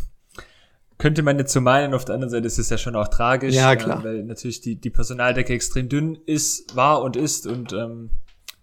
könnte 0.97 1.23
man 1.23 1.37
jetzt 1.37 1.51
so 1.51 1.61
meinen, 1.61 1.93
auf 1.93 2.05
der 2.05 2.15
anderen 2.15 2.31
Seite 2.31 2.47
ist 2.47 2.57
es 2.57 2.69
ja 2.69 2.77
schon 2.77 2.95
auch 2.95 3.09
tragisch, 3.09 3.53
ja, 3.53 3.75
klar. 3.75 4.01
Äh, 4.01 4.03
weil 4.03 4.23
natürlich 4.23 4.61
die, 4.61 4.75
die 4.75 4.89
Personaldecke 4.89 5.53
extrem 5.53 5.89
dünn 5.89 6.17
ist, 6.25 6.75
war 6.75 7.01
und 7.01 7.15
ist 7.17 7.47
und 7.47 7.73
ähm, 7.73 8.11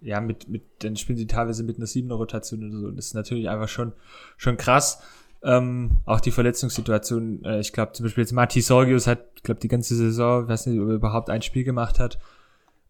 ja, 0.00 0.20
mit, 0.20 0.48
mit, 0.48 0.62
dann 0.80 0.96
spielen 0.96 1.16
sie 1.16 1.26
teilweise 1.26 1.62
mit 1.62 1.76
einer 1.76 1.86
siebener 1.86 2.16
Rotation 2.16 2.64
oder 2.64 2.76
so. 2.76 2.86
Und 2.88 2.96
das 2.96 3.06
ist 3.06 3.14
natürlich 3.14 3.48
einfach 3.48 3.68
schon, 3.68 3.92
schon 4.36 4.56
krass. 4.56 5.00
Ähm, 5.44 5.98
auch 6.04 6.20
die 6.20 6.30
Verletzungssituation, 6.30 7.44
äh, 7.44 7.60
ich 7.60 7.72
glaube 7.72 7.92
zum 7.92 8.04
Beispiel 8.04 8.22
jetzt 8.22 8.32
Mati 8.32 8.60
Sorgius 8.60 9.06
hat, 9.06 9.26
ich 9.36 9.42
glaube 9.42 9.60
die 9.60 9.68
ganze 9.68 9.94
Saison, 9.94 10.48
weiß 10.48 10.66
nicht, 10.66 10.80
ob 10.80 10.88
er 10.88 10.94
überhaupt 10.94 11.30
ein 11.30 11.42
Spiel 11.42 11.64
gemacht 11.64 11.98
hat, 11.98 12.18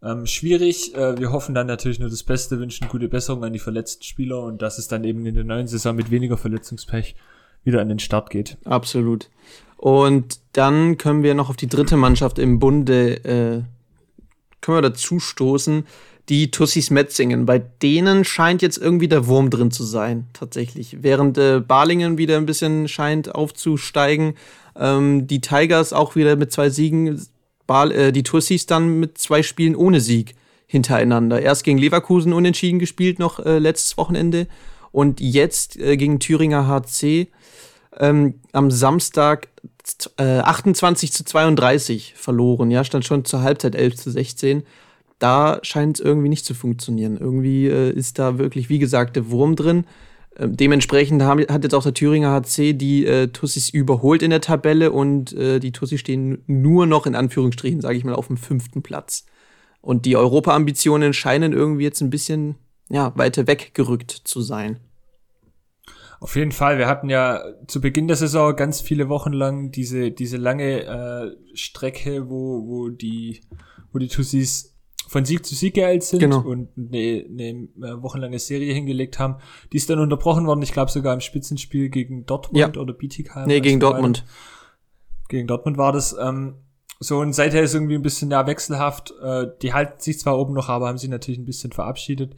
ähm, 0.02 0.26
schwierig. 0.26 0.94
Äh, 0.94 1.18
wir 1.18 1.32
hoffen 1.32 1.54
dann 1.54 1.66
natürlich 1.66 1.99
nur 1.99 2.11
das 2.11 2.23
Beste, 2.23 2.59
wünschen 2.59 2.88
gute 2.88 3.09
Besserung 3.09 3.44
an 3.44 3.52
die 3.52 3.59
verletzten 3.59 4.04
Spieler 4.04 4.42
und 4.42 4.62
dass 4.62 4.78
es 4.78 4.88
dann 4.88 5.04
eben 5.04 5.25
in 5.26 5.35
der 5.35 5.44
neuen 5.44 5.66
Saison 5.66 5.94
mit 5.94 6.11
weniger 6.11 6.37
Verletzungspech 6.37 7.14
wieder 7.64 7.80
an 7.80 7.88
den 7.88 7.99
Start 7.99 8.30
geht. 8.30 8.56
Absolut. 8.64 9.30
Und 9.76 10.40
dann 10.52 10.99
können 10.99 11.23
wir 11.23 11.34
noch 11.34 11.50
auf 11.50 11.56
die 11.56 11.69
dritte 11.69 11.97
Mannschaft 11.97 12.38
im 12.38 12.58
Bunde, 12.58 13.25
äh, 13.25 13.62
können 14.60 14.78
wir 14.78 14.82
dazu 14.82 15.19
stoßen, 15.19 15.84
die 16.28 16.50
Tussis 16.50 16.91
Metzingen. 16.91 17.47
Bei 17.47 17.58
denen 17.58 18.25
scheint 18.25 18.62
jetzt 18.62 18.78
irgendwie 18.78 19.08
der 19.08 19.26
Wurm 19.26 19.50
drin 19.50 19.71
zu 19.71 19.82
sein, 19.84 20.26
tatsächlich. 20.32 21.02
Während 21.02 21.36
äh, 21.36 21.60
Balingen 21.60 22.17
wieder 22.17 22.36
ein 22.36 22.47
bisschen 22.47 22.86
scheint 22.86 23.34
aufzusteigen, 23.34 24.34
ähm, 24.76 25.26
die 25.26 25.41
Tigers 25.41 25.93
auch 25.93 26.15
wieder 26.15 26.36
mit 26.36 26.52
zwei 26.52 26.71
Siegen 26.71 27.21
Bal 27.73 27.91
äh, 27.91 28.13
die 28.13 28.23
Tussis 28.23 28.67
dann 28.67 29.00
mit 29.00 29.17
zwei 29.17 29.43
Spielen 29.43 29.75
ohne 29.75 30.02
Sieg 30.02 30.35
hintereinander. 30.67 31.41
Erst 31.41 31.65
gegen 31.65 31.78
Leverkusen 31.78 32.35
unentschieden 32.35 32.78
gespielt, 32.78 33.19
noch 33.19 33.39
äh, 33.39 33.58
letztes 33.58 33.97
Wochenende. 33.97 34.47
Und 34.91 35.23
jetzt 35.23 35.78
äh, 35.80 35.97
gegen 35.97 36.21
Thüringer 36.21 36.69
HC 36.69 37.28
ähm, 37.99 38.35
am 38.52 38.71
Samstag 38.71 39.49
äh, 40.19 40.41
28 40.41 41.15
zu 41.15 41.25
32 41.25 42.13
verloren. 42.15 42.71
Ja, 42.71 42.85
stand 42.85 43.06
schon 43.06 43.25
zur 43.25 43.41
Halbzeit 43.41 43.75
11 43.75 43.97
zu 43.97 44.11
16. 44.11 44.65
Da 45.19 45.58
scheint 45.63 45.99
es 45.99 46.04
irgendwie 46.04 46.28
nicht 46.28 46.45
zu 46.45 46.52
funktionieren. 46.52 47.17
Irgendwie 47.17 47.69
äh, 47.69 47.91
ist 47.91 48.19
da 48.19 48.37
wirklich, 48.37 48.69
wie 48.69 48.80
gesagt, 48.80 49.17
der 49.17 49.30
Wurm 49.30 49.56
drin. 49.56 49.87
Ähm, 50.36 50.56
dementsprechend 50.56 51.23
haben, 51.23 51.45
hat 51.49 51.62
jetzt 51.62 51.75
auch 51.75 51.82
der 51.82 51.95
Thüringer 51.95 52.30
HC 52.30 52.73
die 52.73 53.06
äh, 53.06 53.28
Tussis 53.28 53.68
überholt 53.68 54.23
in 54.23 54.30
der 54.30 54.40
Tabelle 54.40 54.92
und 54.92 55.32
äh, 55.34 55.58
die 55.60 55.73
Tussis 55.73 56.00
stehen 56.00 56.42
nur 56.47 56.86
noch 56.86 57.06
in 57.06 57.14
Anführungsstrichen, 57.14 57.80
sage 57.80 57.97
ich 57.97 58.04
mal, 58.04 58.14
auf 58.14 58.28
dem 58.28 58.36
fünften 58.36 58.82
Platz. 58.82 59.26
Und 59.80 60.06
die 60.06 60.16
Europa-Ambitionen 60.16 61.12
scheinen 61.12 61.52
irgendwie 61.52 61.82
jetzt 61.82 62.00
ein 62.00 62.10
bisschen 62.10 62.56
ja, 62.88 63.12
weiter 63.16 63.47
weggerückt 63.47 64.10
zu 64.10 64.40
sein. 64.40 64.78
Auf 66.21 66.36
jeden 66.36 66.52
Fall. 66.52 66.78
Wir 66.78 66.86
hatten 66.86 67.10
ja 67.10 67.42
zu 67.66 67.80
Beginn 67.80 68.06
der 68.06 68.16
Saison 68.16 68.54
ganz 68.54 68.80
viele 68.80 69.08
Wochen 69.08 69.32
lang 69.32 69.73
diese, 69.73 70.12
diese 70.12 70.36
lange 70.36 70.84
äh, 70.84 71.56
Strecke, 71.56 72.30
wo, 72.30 72.64
wo 72.66 72.88
die, 72.90 73.40
wo 73.92 73.99
die 73.99 74.06
Tussis 74.06 74.72
von 75.12 75.26
Sieg 75.26 75.44
zu 75.44 75.54
Sieg 75.54 75.75
geeilt 75.75 76.02
sind 76.02 76.20
genau. 76.20 76.40
und 76.40 76.70
eine, 76.76 77.26
eine 77.28 77.68
äh, 77.86 78.02
wochenlange 78.02 78.38
Serie 78.38 78.72
hingelegt 78.72 79.18
haben. 79.18 79.36
Die 79.72 79.76
ist 79.76 79.90
dann 79.90 79.98
unterbrochen 79.98 80.46
worden, 80.46 80.62
ich 80.62 80.72
glaube 80.72 80.90
sogar 80.90 81.12
im 81.12 81.20
Spitzenspiel 81.20 81.90
gegen 81.90 82.25
Dortmund 82.25 82.76
ja. 82.76 82.80
oder 82.80 82.94
Bietigheim. 82.94 83.46
Nee, 83.46 83.60
gegen 83.60 83.78
Dortmund. 83.78 84.25
Gegen 85.28 85.46
Dortmund 85.46 85.76
war 85.76 85.92
das. 85.92 86.16
Ähm, 86.18 86.54
so, 86.98 87.18
und 87.18 87.34
seither 87.34 87.62
ist 87.62 87.75
irgendwie 87.75 87.94
ein 87.94 88.02
bisschen 88.02 88.30
ja, 88.30 88.46
wechselhaft. 88.46 89.12
Äh, 89.22 89.48
die 89.60 89.75
halten 89.75 90.00
sich 90.00 90.18
zwar 90.18 90.38
oben 90.38 90.54
noch, 90.54 90.70
aber 90.70 90.88
haben 90.88 90.98
sich 90.98 91.10
natürlich 91.10 91.38
ein 91.38 91.46
bisschen 91.46 91.72
verabschiedet 91.72 92.34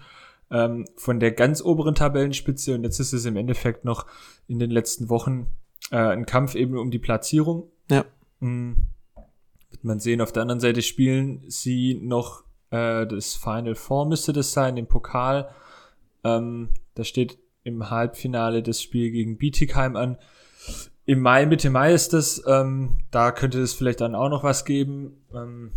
ähm, 0.50 0.84
von 0.96 1.20
der 1.20 1.30
ganz 1.30 1.62
oberen 1.62 1.94
Tabellenspitze. 1.94 2.74
Und 2.74 2.82
jetzt 2.82 2.98
ist 2.98 3.12
es 3.12 3.24
im 3.24 3.37
Endeffekt 3.37 3.84
noch 3.84 4.06
in 4.48 4.58
den 4.58 4.70
letzten 4.70 5.08
Wochen 5.10 5.46
äh, 5.92 5.96
ein 5.96 6.26
Kampf 6.26 6.56
eben 6.56 6.76
um 6.76 6.90
die 6.90 6.98
Platzierung. 6.98 7.70
Ja. 7.88 8.04
Mhm. 8.40 8.88
Wird 9.70 9.84
man 9.84 10.00
sehen, 10.00 10.20
auf 10.20 10.32
der 10.32 10.42
anderen 10.42 10.60
Seite 10.60 10.82
spielen 10.82 11.44
sie 11.46 12.00
noch 12.02 12.42
äh, 12.74 13.06
das 13.06 13.34
Final 13.34 13.76
Four 13.76 14.06
müsste 14.06 14.32
das 14.32 14.52
sein, 14.52 14.76
im 14.76 14.87
Pokal. 14.87 15.48
Ähm, 16.24 16.70
da 16.94 17.04
steht 17.04 17.38
im 17.62 17.88
Halbfinale 17.88 18.62
das 18.62 18.82
Spiel 18.82 19.10
gegen 19.10 19.38
Bietigheim 19.38 19.96
an. 19.96 20.18
Im 21.06 21.20
Mai, 21.20 21.46
Mitte 21.46 21.70
Mai 21.70 21.92
ist 21.92 22.12
das. 22.12 22.42
Ähm, 22.46 22.98
da 23.10 23.30
könnte 23.30 23.60
es 23.60 23.74
vielleicht 23.74 24.00
dann 24.00 24.14
auch 24.14 24.28
noch 24.28 24.42
was 24.42 24.64
geben. 24.64 25.22
Ähm, 25.32 25.70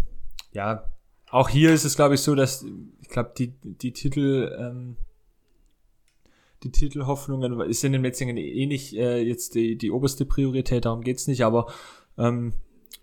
ja, 0.54 0.92
auch 1.30 1.50
hier 1.50 1.72
ist 1.72 1.84
es, 1.84 1.96
glaube 1.96 2.16
ich, 2.16 2.22
so, 2.22 2.34
dass 2.34 2.66
ich 3.02 3.10
glaube, 3.10 3.34
die, 3.38 3.54
die 3.62 3.92
Titel, 3.92 4.56
ähm, 4.60 4.98
die 6.64 6.72
Titelhoffnungen 6.72 7.62
ist 7.62 7.84
in 7.84 7.92
den 7.92 8.02
Metzingen 8.02 8.38
eh 8.38 8.66
nicht 8.66 8.96
äh, 8.96 9.20
jetzt 9.20 9.54
die, 9.54 9.78
die 9.78 9.92
oberste 9.92 10.26
Priorität, 10.26 10.86
darum 10.86 11.02
geht's 11.02 11.28
nicht, 11.28 11.44
aber 11.44 11.68
ähm, 12.18 12.54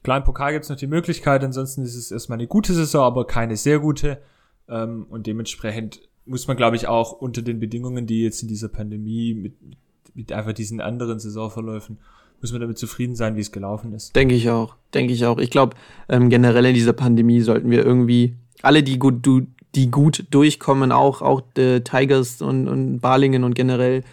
Klar, 0.04 0.18
im 0.18 0.24
Pokal 0.24 0.52
gibt 0.52 0.64
es 0.64 0.68
noch 0.68 0.76
die 0.76 0.86
Möglichkeit, 0.86 1.42
ansonsten 1.42 1.82
ist 1.82 1.96
es 1.96 2.12
erstmal 2.12 2.38
eine 2.38 2.46
gute 2.46 2.74
Saison, 2.74 3.04
aber 3.04 3.26
keine 3.26 3.56
sehr 3.56 3.78
gute. 3.78 4.18
Ähm, 4.68 5.06
und 5.08 5.26
dementsprechend 5.26 6.02
muss 6.26 6.46
man, 6.46 6.58
glaube 6.58 6.76
ich, 6.76 6.86
auch 6.86 7.12
unter 7.12 7.40
den 7.40 7.58
Bedingungen, 7.58 8.06
die 8.06 8.22
jetzt 8.22 8.42
in 8.42 8.48
dieser 8.48 8.68
Pandemie 8.68 9.32
mit, 9.32 9.54
mit 10.14 10.30
einfach 10.30 10.52
diesen 10.52 10.82
anderen 10.82 11.18
Saisonverläufen, 11.18 11.98
muss 12.42 12.52
man 12.52 12.60
damit 12.60 12.76
zufrieden 12.76 13.16
sein, 13.16 13.36
wie 13.36 13.40
es 13.40 13.50
gelaufen 13.50 13.94
ist. 13.94 14.14
Denke 14.14 14.34
ich 14.34 14.50
auch, 14.50 14.76
denke 14.92 15.14
ich 15.14 15.24
auch. 15.24 15.38
Ich 15.38 15.50
glaube, 15.50 15.74
ähm, 16.10 16.28
generell 16.28 16.66
in 16.66 16.74
dieser 16.74 16.92
Pandemie 16.92 17.40
sollten 17.40 17.70
wir 17.70 17.82
irgendwie 17.82 18.36
alle, 18.60 18.82
die 18.82 18.98
gut, 18.98 19.24
du, 19.24 19.46
die 19.74 19.90
gut 19.90 20.26
durchkommen, 20.30 20.92
auch, 20.92 21.22
auch 21.22 21.42
äh, 21.56 21.80
Tigers 21.80 22.42
und, 22.42 22.68
und 22.68 23.00
Balingen 23.00 23.42
und 23.42 23.54
generell 23.54 24.04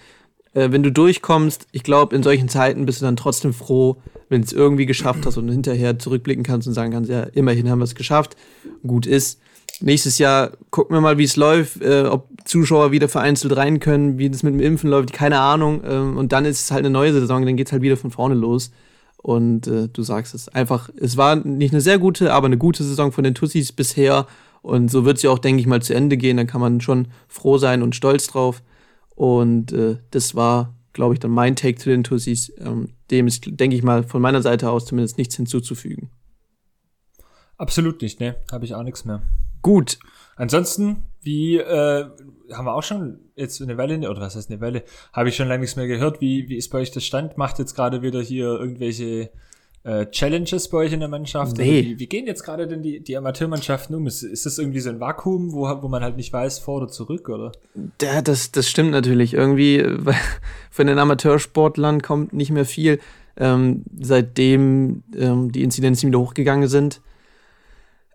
äh, 0.54 0.72
wenn 0.72 0.84
du 0.84 0.92
durchkommst, 0.92 1.68
ich 1.72 1.84
glaube, 1.84 2.16
in 2.16 2.24
solchen 2.24 2.50
Zeiten 2.50 2.86
bist 2.86 3.02
du 3.02 3.06
dann 3.06 3.16
trotzdem 3.16 3.54
froh, 3.54 3.98
wenn 4.30 4.42
du 4.42 4.46
es 4.46 4.54
irgendwie 4.54 4.86
geschafft 4.86 5.26
hast 5.26 5.38
und 5.38 5.50
hinterher 5.50 6.00
zurückblicken 6.00 6.44
kannst 6.44 6.68
und 6.68 6.74
sagen 6.74 6.92
kannst, 6.92 7.10
ja, 7.10 7.24
immerhin 7.24 7.70
haben 7.70 7.80
wir 7.80 7.86
es 7.86 7.96
geschafft, 7.96 8.36
gut 8.86 9.06
ist. 9.06 9.40
Nächstes 9.80 10.20
Jahr 10.20 10.52
gucken 10.70 10.96
wir 10.96 11.02
mal, 11.02 11.18
wie 11.18 11.24
es 11.24 11.36
läuft, 11.36 11.82
äh, 11.82 12.04
ob 12.04 12.28
Zuschauer 12.46 12.92
wieder 12.92 13.10
vereinzelt 13.10 13.56
rein 13.56 13.80
können, 13.80 14.18
wie 14.18 14.30
das 14.30 14.44
mit 14.44 14.54
dem 14.54 14.60
Impfen 14.60 14.90
läuft, 14.90 15.14
keine 15.14 15.40
Ahnung. 15.40 15.82
Ähm, 15.86 16.18
und 16.18 16.32
dann 16.32 16.46
ist 16.46 16.62
es 16.62 16.72
halt 16.72 16.82
eine 16.86 16.92
neue 16.92 17.14
Saison, 17.14 17.46
dann 17.46 17.58
geht 17.58 17.68
es 17.68 17.72
halt 17.72 17.82
wieder 17.82 17.98
von 17.98 18.12
vorne 18.12 18.36
los. 18.36 18.72
Und 19.18 19.68
äh, 19.68 19.88
du 19.88 20.04
sagst 20.04 20.34
es 20.34 20.50
einfach, 20.50 20.90
es 21.00 21.16
war 21.16 21.36
nicht 21.36 21.74
eine 21.74 21.82
sehr 21.82 22.00
gute, 22.00 22.34
aber 22.34 22.48
eine 22.48 22.58
gute 22.58 22.84
Saison 22.84 23.12
von 23.12 23.24
den 23.24 23.36
Tussis 23.36 23.72
bisher. 23.72 24.28
Und 24.62 24.92
so 24.92 25.06
wird 25.06 25.22
ja 25.24 25.30
auch, 25.30 25.40
denke 25.40 25.62
ich 25.62 25.68
mal, 25.68 25.82
zu 25.82 25.94
Ende 25.94 26.18
gehen. 26.18 26.38
Dann 26.38 26.48
kann 26.48 26.62
man 26.62 26.82
schon 26.82 27.08
froh 27.28 27.58
sein 27.58 27.82
und 27.82 27.96
stolz 27.96 28.28
drauf. 28.28 28.62
Und 29.22 29.72
äh, 29.72 30.00
das 30.10 30.34
war, 30.34 30.74
glaube 30.94 31.14
ich, 31.14 31.20
dann 31.20 31.30
mein 31.30 31.56
Take 31.56 31.78
zu 31.78 31.92
den 31.92 32.04
Tussis. 32.04 32.52
Ähm, 32.58 32.90
dem 33.12 33.28
ist, 33.28 33.44
denke 33.46 33.76
ich 33.76 33.84
mal, 33.84 34.02
von 34.02 34.20
meiner 34.20 34.42
Seite 34.42 34.72
aus 34.72 34.88
zumindest 34.88 35.20
nichts 35.20 35.36
hinzuzufügen. 35.36 36.10
Absolut 37.56 38.02
nicht, 38.02 38.20
ne? 38.20 38.38
Habe 38.52 38.66
ich 38.66 38.74
auch 38.74 38.82
nichts 38.82 39.06
mehr. 39.06 39.22
Gut. 39.62 40.00
Ansonsten, 40.38 41.04
wie 41.22 41.58
äh, 41.58 42.06
haben 42.52 42.66
wir 42.66 42.74
auch 42.74 42.82
schon 42.82 43.20
jetzt 43.36 43.62
eine 43.62 43.78
Welle, 43.78 44.10
oder 44.10 44.22
was 44.22 44.36
heißt 44.36 44.50
eine 44.50 44.60
Welle? 44.60 44.86
Habe 45.14 45.30
ich 45.30 45.36
schon 45.36 45.48
lange 45.48 45.62
nichts 45.62 45.76
mehr 45.76 45.86
gehört. 45.86 46.20
Wie, 46.20 46.50
wie 46.50 46.58
ist 46.58 46.70
bei 46.70 46.80
euch 46.80 46.90
der 46.90 47.02
Stand? 47.02 47.38
Macht 47.38 47.60
jetzt 47.60 47.76
gerade 47.76 48.02
wieder 48.02 48.22
hier 48.24 48.48
irgendwelche 48.48 49.30
äh, 49.84 50.06
Challenges 50.08 50.70
bei 50.70 50.80
euch 50.80 50.94
in 50.94 51.00
der 51.00 51.10
Mannschaft? 51.10 51.58
Nee. 51.58 51.84
Wie, 51.84 52.00
wie, 52.00 52.08
gehen 52.08 52.28
jetzt 52.28 52.44
gerade 52.44 52.68
denn 52.68 52.84
die, 52.84 53.02
die 53.02 53.18
Amateurmannschaften 53.18 53.96
um? 53.96 54.06
Ist, 54.08 54.22
ist 54.22 54.46
das 54.46 54.58
irgendwie 54.58 54.80
so 54.80 54.90
ein 54.90 55.00
Vakuum, 55.00 55.54
wo, 55.54 55.62
wo 55.82 55.88
man 55.88 56.04
halt 56.04 56.18
nicht 56.18 56.32
weiß, 56.32 56.60
vor 56.60 56.78
oder 56.78 56.88
zurück, 56.88 57.30
oder? 57.30 57.52
Ja, 58.02 58.22
das, 58.22 58.52
das 58.52 58.70
stimmt 58.70 58.92
natürlich. 58.92 59.34
Irgendwie, 59.34 59.84
von 60.72 60.88
den 60.88 61.00
Amateursportlern 61.00 62.02
kommt 62.02 62.34
nicht 62.34 62.52
mehr 62.52 62.66
viel, 62.66 63.00
ähm, 63.38 63.84
seitdem 64.00 65.04
ähm, 65.18 65.52
die 65.52 65.64
Inzidenzen 65.64 66.10
wieder 66.10 66.20
hochgegangen 66.20 66.68
sind. 66.68 67.02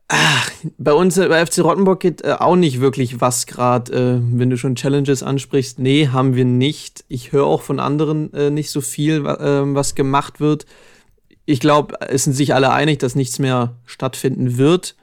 Ach, 0.09 0.50
bei 0.79 0.92
uns 0.92 1.18
äh, 1.18 1.26
bei 1.26 1.44
FC 1.44 1.64
Rottenburg 1.64 1.98
geht 1.98 2.22
äh, 2.22 2.37
auch 2.38 2.55
nicht 2.55 2.81
wirklich 2.81 3.20
was 3.20 3.46
gerade, 3.46 3.92
äh, 3.92 4.38
wenn 4.38 4.50
du 4.50 4.57
schon 4.57 4.76
Challenges 4.76 5.24
ansprichst. 5.24 5.81
Nee, 5.81 6.09
haben 6.09 6.37
wir 6.37 6.44
nicht. 6.44 7.05
Ich 7.09 7.33
höre 7.33 7.46
auch 7.46 7.62
von 7.62 7.81
anderen 7.81 8.33
äh, 8.33 8.50
nicht 8.50 8.70
so 8.70 8.81
viel, 8.81 9.24
ähm, 9.40 9.74
was 9.74 9.96
gemacht 9.96 10.38
wird. 10.38 10.64
Ich 11.47 11.61
glaube, 11.61 12.01
es 12.01 12.25
sind 12.25 12.35
sich 12.35 12.55
alle 12.55 12.73
einig, 12.73 12.99
dass 12.99 13.15
nichts 13.15 13.39
mehr 13.39 13.77
stattfinden 13.87 14.59
wird, 14.59 14.97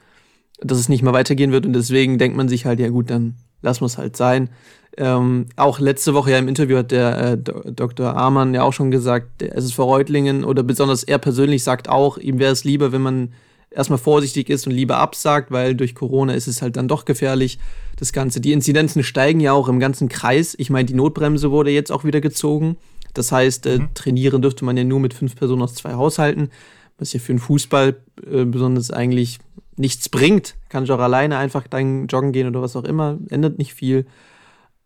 dass 0.60 0.78
es 0.78 0.90
nicht 0.90 1.02
mehr 1.02 1.14
weitergehen 1.14 1.52
wird 1.52 1.66
und 1.66 1.74
deswegen 1.74 2.18
denkt 2.18 2.38
man 2.38 2.50
sich 2.50 2.66
halt, 2.66 2.80
ja 2.80 2.90
gut, 2.90 3.10
dann 3.10 3.36
lassen 3.62 3.82
wir 3.82 3.88
es 3.88 3.98
halt 3.98 4.16
sein. 4.16 4.50
Ähm, 4.96 5.48
auch 5.56 5.80
letzte 5.80 6.14
Woche 6.14 6.32
ja 6.32 6.38
im 6.38 6.48
Interview 6.48 6.78
hat 6.78 6.92
der 6.92 7.32
äh, 7.32 7.38
Dr. 7.38 8.16
Amann 8.16 8.54
ja 8.54 8.62
auch 8.62 8.74
schon 8.74 8.92
gesagt, 8.92 9.42
der 9.42 9.56
SSV 9.56 9.80
Reutlingen 9.80 10.44
oder 10.44 10.62
besonders 10.62 11.04
er 11.04 11.18
persönlich 11.18 11.64
sagt 11.64 11.90
auch, 11.90 12.18
ihm 12.18 12.38
wäre 12.38 12.52
es 12.52 12.64
lieber, 12.64 12.92
wenn 12.92 13.02
man 13.02 13.34
erstmal 13.72 13.98
vorsichtig 13.98 14.50
ist 14.50 14.68
und 14.68 14.74
lieber 14.74 14.98
absagt, 14.98 15.50
weil 15.50 15.74
durch 15.74 15.96
Corona 15.96 16.34
ist 16.34 16.48
es 16.48 16.62
halt 16.62 16.76
dann 16.76 16.88
doch 16.88 17.06
gefährlich, 17.06 17.58
das 17.98 18.14
Ganze. 18.14 18.40
Die 18.40 18.52
Inzidenzen 18.52 19.04
steigen 19.04 19.40
ja 19.40 19.54
auch 19.54 19.68
im 19.68 19.80
ganzen 19.80 20.10
Kreis. 20.10 20.56
Ich 20.58 20.70
meine, 20.70 20.86
die 20.86 20.94
Notbremse 20.94 21.50
wurde 21.50 21.72
jetzt 21.72 21.92
auch 21.92 22.04
wieder 22.04 22.22
gezogen. 22.22 22.78
Das 23.14 23.32
heißt, 23.32 23.66
äh, 23.66 23.80
mhm. 23.80 23.94
trainieren 23.94 24.42
dürfte 24.42 24.66
man 24.66 24.78
ja 24.78 24.84
nur 24.84 25.00
mit 25.00 25.14
fünf 25.14 25.36
Personen 25.36 25.62
aus 25.62 25.76
zwei 25.76 25.94
Haushalten, 25.94 26.50
was 26.98 27.14
ja 27.14 27.20
für 27.20 27.34
den 27.34 27.40
Fußball 27.40 27.96
äh, 28.30 28.46
besonders 28.46 28.92
eigentlich 28.92 29.40
nichts 29.76 30.10
bringt. 30.10 30.56
Kann 30.70 30.84
ich 30.84 30.92
auch 30.92 31.00
alleine 31.00 31.38
einfach 31.38 31.68
dann 31.68 32.08
joggen 32.08 32.32
gehen 32.32 32.48
oder 32.48 32.62
was 32.62 32.76
auch 32.76 32.84
immer. 32.84 33.18
Ändert 33.30 33.58
nicht 33.58 33.74
viel. 33.74 34.06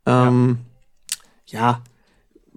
Ähm, 0.05 0.59
ja. 1.47 1.59
ja 1.59 1.81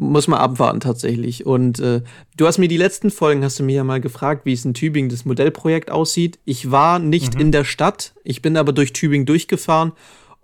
muss 0.00 0.28
man 0.28 0.40
abwarten 0.40 0.80
tatsächlich. 0.80 1.44
Und 1.44 1.78
äh, 1.78 2.00
du 2.36 2.46
hast 2.46 2.56
mir 2.56 2.68
die 2.68 2.78
letzten 2.78 3.10
Folgen, 3.10 3.44
hast 3.44 3.58
du 3.58 3.62
mir 3.62 3.76
ja 3.76 3.84
mal 3.84 4.00
gefragt, 4.00 4.46
wie 4.46 4.54
es 4.54 4.64
in 4.64 4.72
Tübingen 4.72 5.10
das 5.10 5.26
Modellprojekt 5.26 5.90
aussieht. 5.90 6.38
Ich 6.46 6.70
war 6.70 6.98
nicht 6.98 7.34
mhm. 7.34 7.40
in 7.42 7.52
der 7.52 7.64
Stadt, 7.64 8.14
ich 8.24 8.40
bin 8.40 8.56
aber 8.56 8.72
durch 8.72 8.94
Tübingen 8.94 9.26
durchgefahren. 9.26 9.92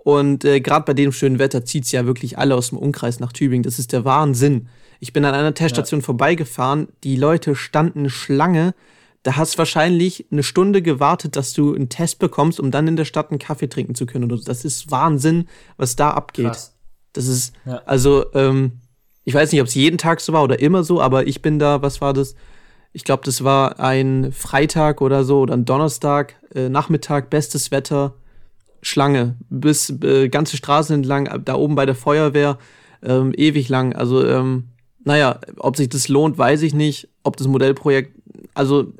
Und 0.06 0.44
äh, 0.44 0.60
gerade 0.60 0.84
bei 0.84 0.94
dem 0.94 1.10
schönen 1.10 1.40
Wetter 1.40 1.64
zieht 1.64 1.82
es 1.82 1.90
ja 1.90 2.06
wirklich 2.06 2.38
alle 2.38 2.54
aus 2.54 2.68
dem 2.68 2.78
Umkreis 2.78 3.18
nach 3.18 3.32
Tübingen. 3.32 3.64
Das 3.64 3.80
ist 3.80 3.92
der 3.92 4.04
Wahnsinn. 4.04 4.68
Ich 5.00 5.12
bin 5.12 5.24
an 5.24 5.34
einer 5.34 5.52
Teststation 5.52 5.98
ja. 5.98 6.04
vorbeigefahren, 6.06 6.86
die 7.02 7.16
Leute 7.16 7.56
standen 7.56 8.08
Schlange. 8.08 8.76
Da 9.24 9.34
hast 9.34 9.58
wahrscheinlich 9.58 10.26
eine 10.30 10.44
Stunde 10.44 10.80
gewartet, 10.80 11.34
dass 11.34 11.54
du 11.54 11.74
einen 11.74 11.88
Test 11.88 12.20
bekommst, 12.20 12.60
um 12.60 12.70
dann 12.70 12.86
in 12.86 12.94
der 12.94 13.04
Stadt 13.04 13.30
einen 13.30 13.40
Kaffee 13.40 13.68
trinken 13.68 13.96
zu 13.96 14.06
können. 14.06 14.28
Das 14.44 14.64
ist 14.64 14.92
Wahnsinn, 14.92 15.48
was 15.76 15.96
da 15.96 16.12
abgeht. 16.12 16.52
Krass. 16.52 16.76
Das 17.12 17.26
ist, 17.26 17.52
ja. 17.64 17.82
also, 17.84 18.32
ähm, 18.32 18.78
ich 19.24 19.34
weiß 19.34 19.50
nicht, 19.50 19.60
ob 19.60 19.66
es 19.66 19.74
jeden 19.74 19.98
Tag 19.98 20.20
so 20.20 20.32
war 20.32 20.44
oder 20.44 20.60
immer 20.60 20.84
so, 20.84 21.02
aber 21.02 21.26
ich 21.26 21.42
bin 21.42 21.58
da, 21.58 21.82
was 21.82 22.00
war 22.00 22.12
das? 22.12 22.36
Ich 22.92 23.02
glaube, 23.02 23.24
das 23.24 23.42
war 23.42 23.80
ein 23.80 24.30
Freitag 24.30 25.00
oder 25.00 25.24
so 25.24 25.40
oder 25.40 25.54
ein 25.54 25.64
Donnerstag, 25.64 26.36
äh, 26.54 26.68
Nachmittag, 26.68 27.28
bestes 27.28 27.72
Wetter, 27.72 28.14
Schlange, 28.82 29.36
bis 29.48 29.90
äh, 30.02 30.28
ganze 30.28 30.56
Straßen 30.56 30.94
entlang, 30.94 31.42
da 31.44 31.54
oben 31.54 31.74
bei 31.74 31.86
der 31.86 31.94
Feuerwehr, 31.94 32.58
ähm, 33.02 33.32
ewig 33.36 33.68
lang. 33.68 33.94
Also, 33.94 34.26
ähm, 34.26 34.64
naja, 35.04 35.40
ob 35.58 35.76
sich 35.76 35.88
das 35.88 36.08
lohnt, 36.08 36.38
weiß 36.38 36.62
ich 36.62 36.74
nicht. 36.74 37.08
Ob 37.22 37.36
das 37.36 37.46
Modellprojekt, 37.46 38.14
also, 38.54 38.92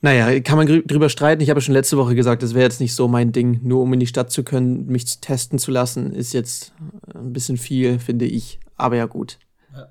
naja, 0.00 0.40
kann 0.40 0.56
man 0.56 0.66
drüber 0.86 1.08
streiten. 1.08 1.42
Ich 1.42 1.50
habe 1.50 1.60
schon 1.60 1.74
letzte 1.74 1.96
Woche 1.96 2.14
gesagt, 2.14 2.42
das 2.42 2.54
wäre 2.54 2.64
jetzt 2.64 2.80
nicht 2.80 2.94
so 2.94 3.08
mein 3.08 3.32
Ding. 3.32 3.60
Nur 3.62 3.82
um 3.82 3.92
in 3.92 4.00
die 4.00 4.06
Stadt 4.06 4.30
zu 4.30 4.44
können, 4.44 4.86
mich 4.86 5.20
testen 5.20 5.58
zu 5.58 5.70
lassen, 5.70 6.12
ist 6.12 6.32
jetzt 6.32 6.72
ein 7.14 7.32
bisschen 7.32 7.56
viel, 7.56 7.98
finde 7.98 8.24
ich. 8.24 8.60
Aber 8.76 8.96
ja, 8.96 9.06
gut. 9.06 9.38
Ja, 9.74 9.88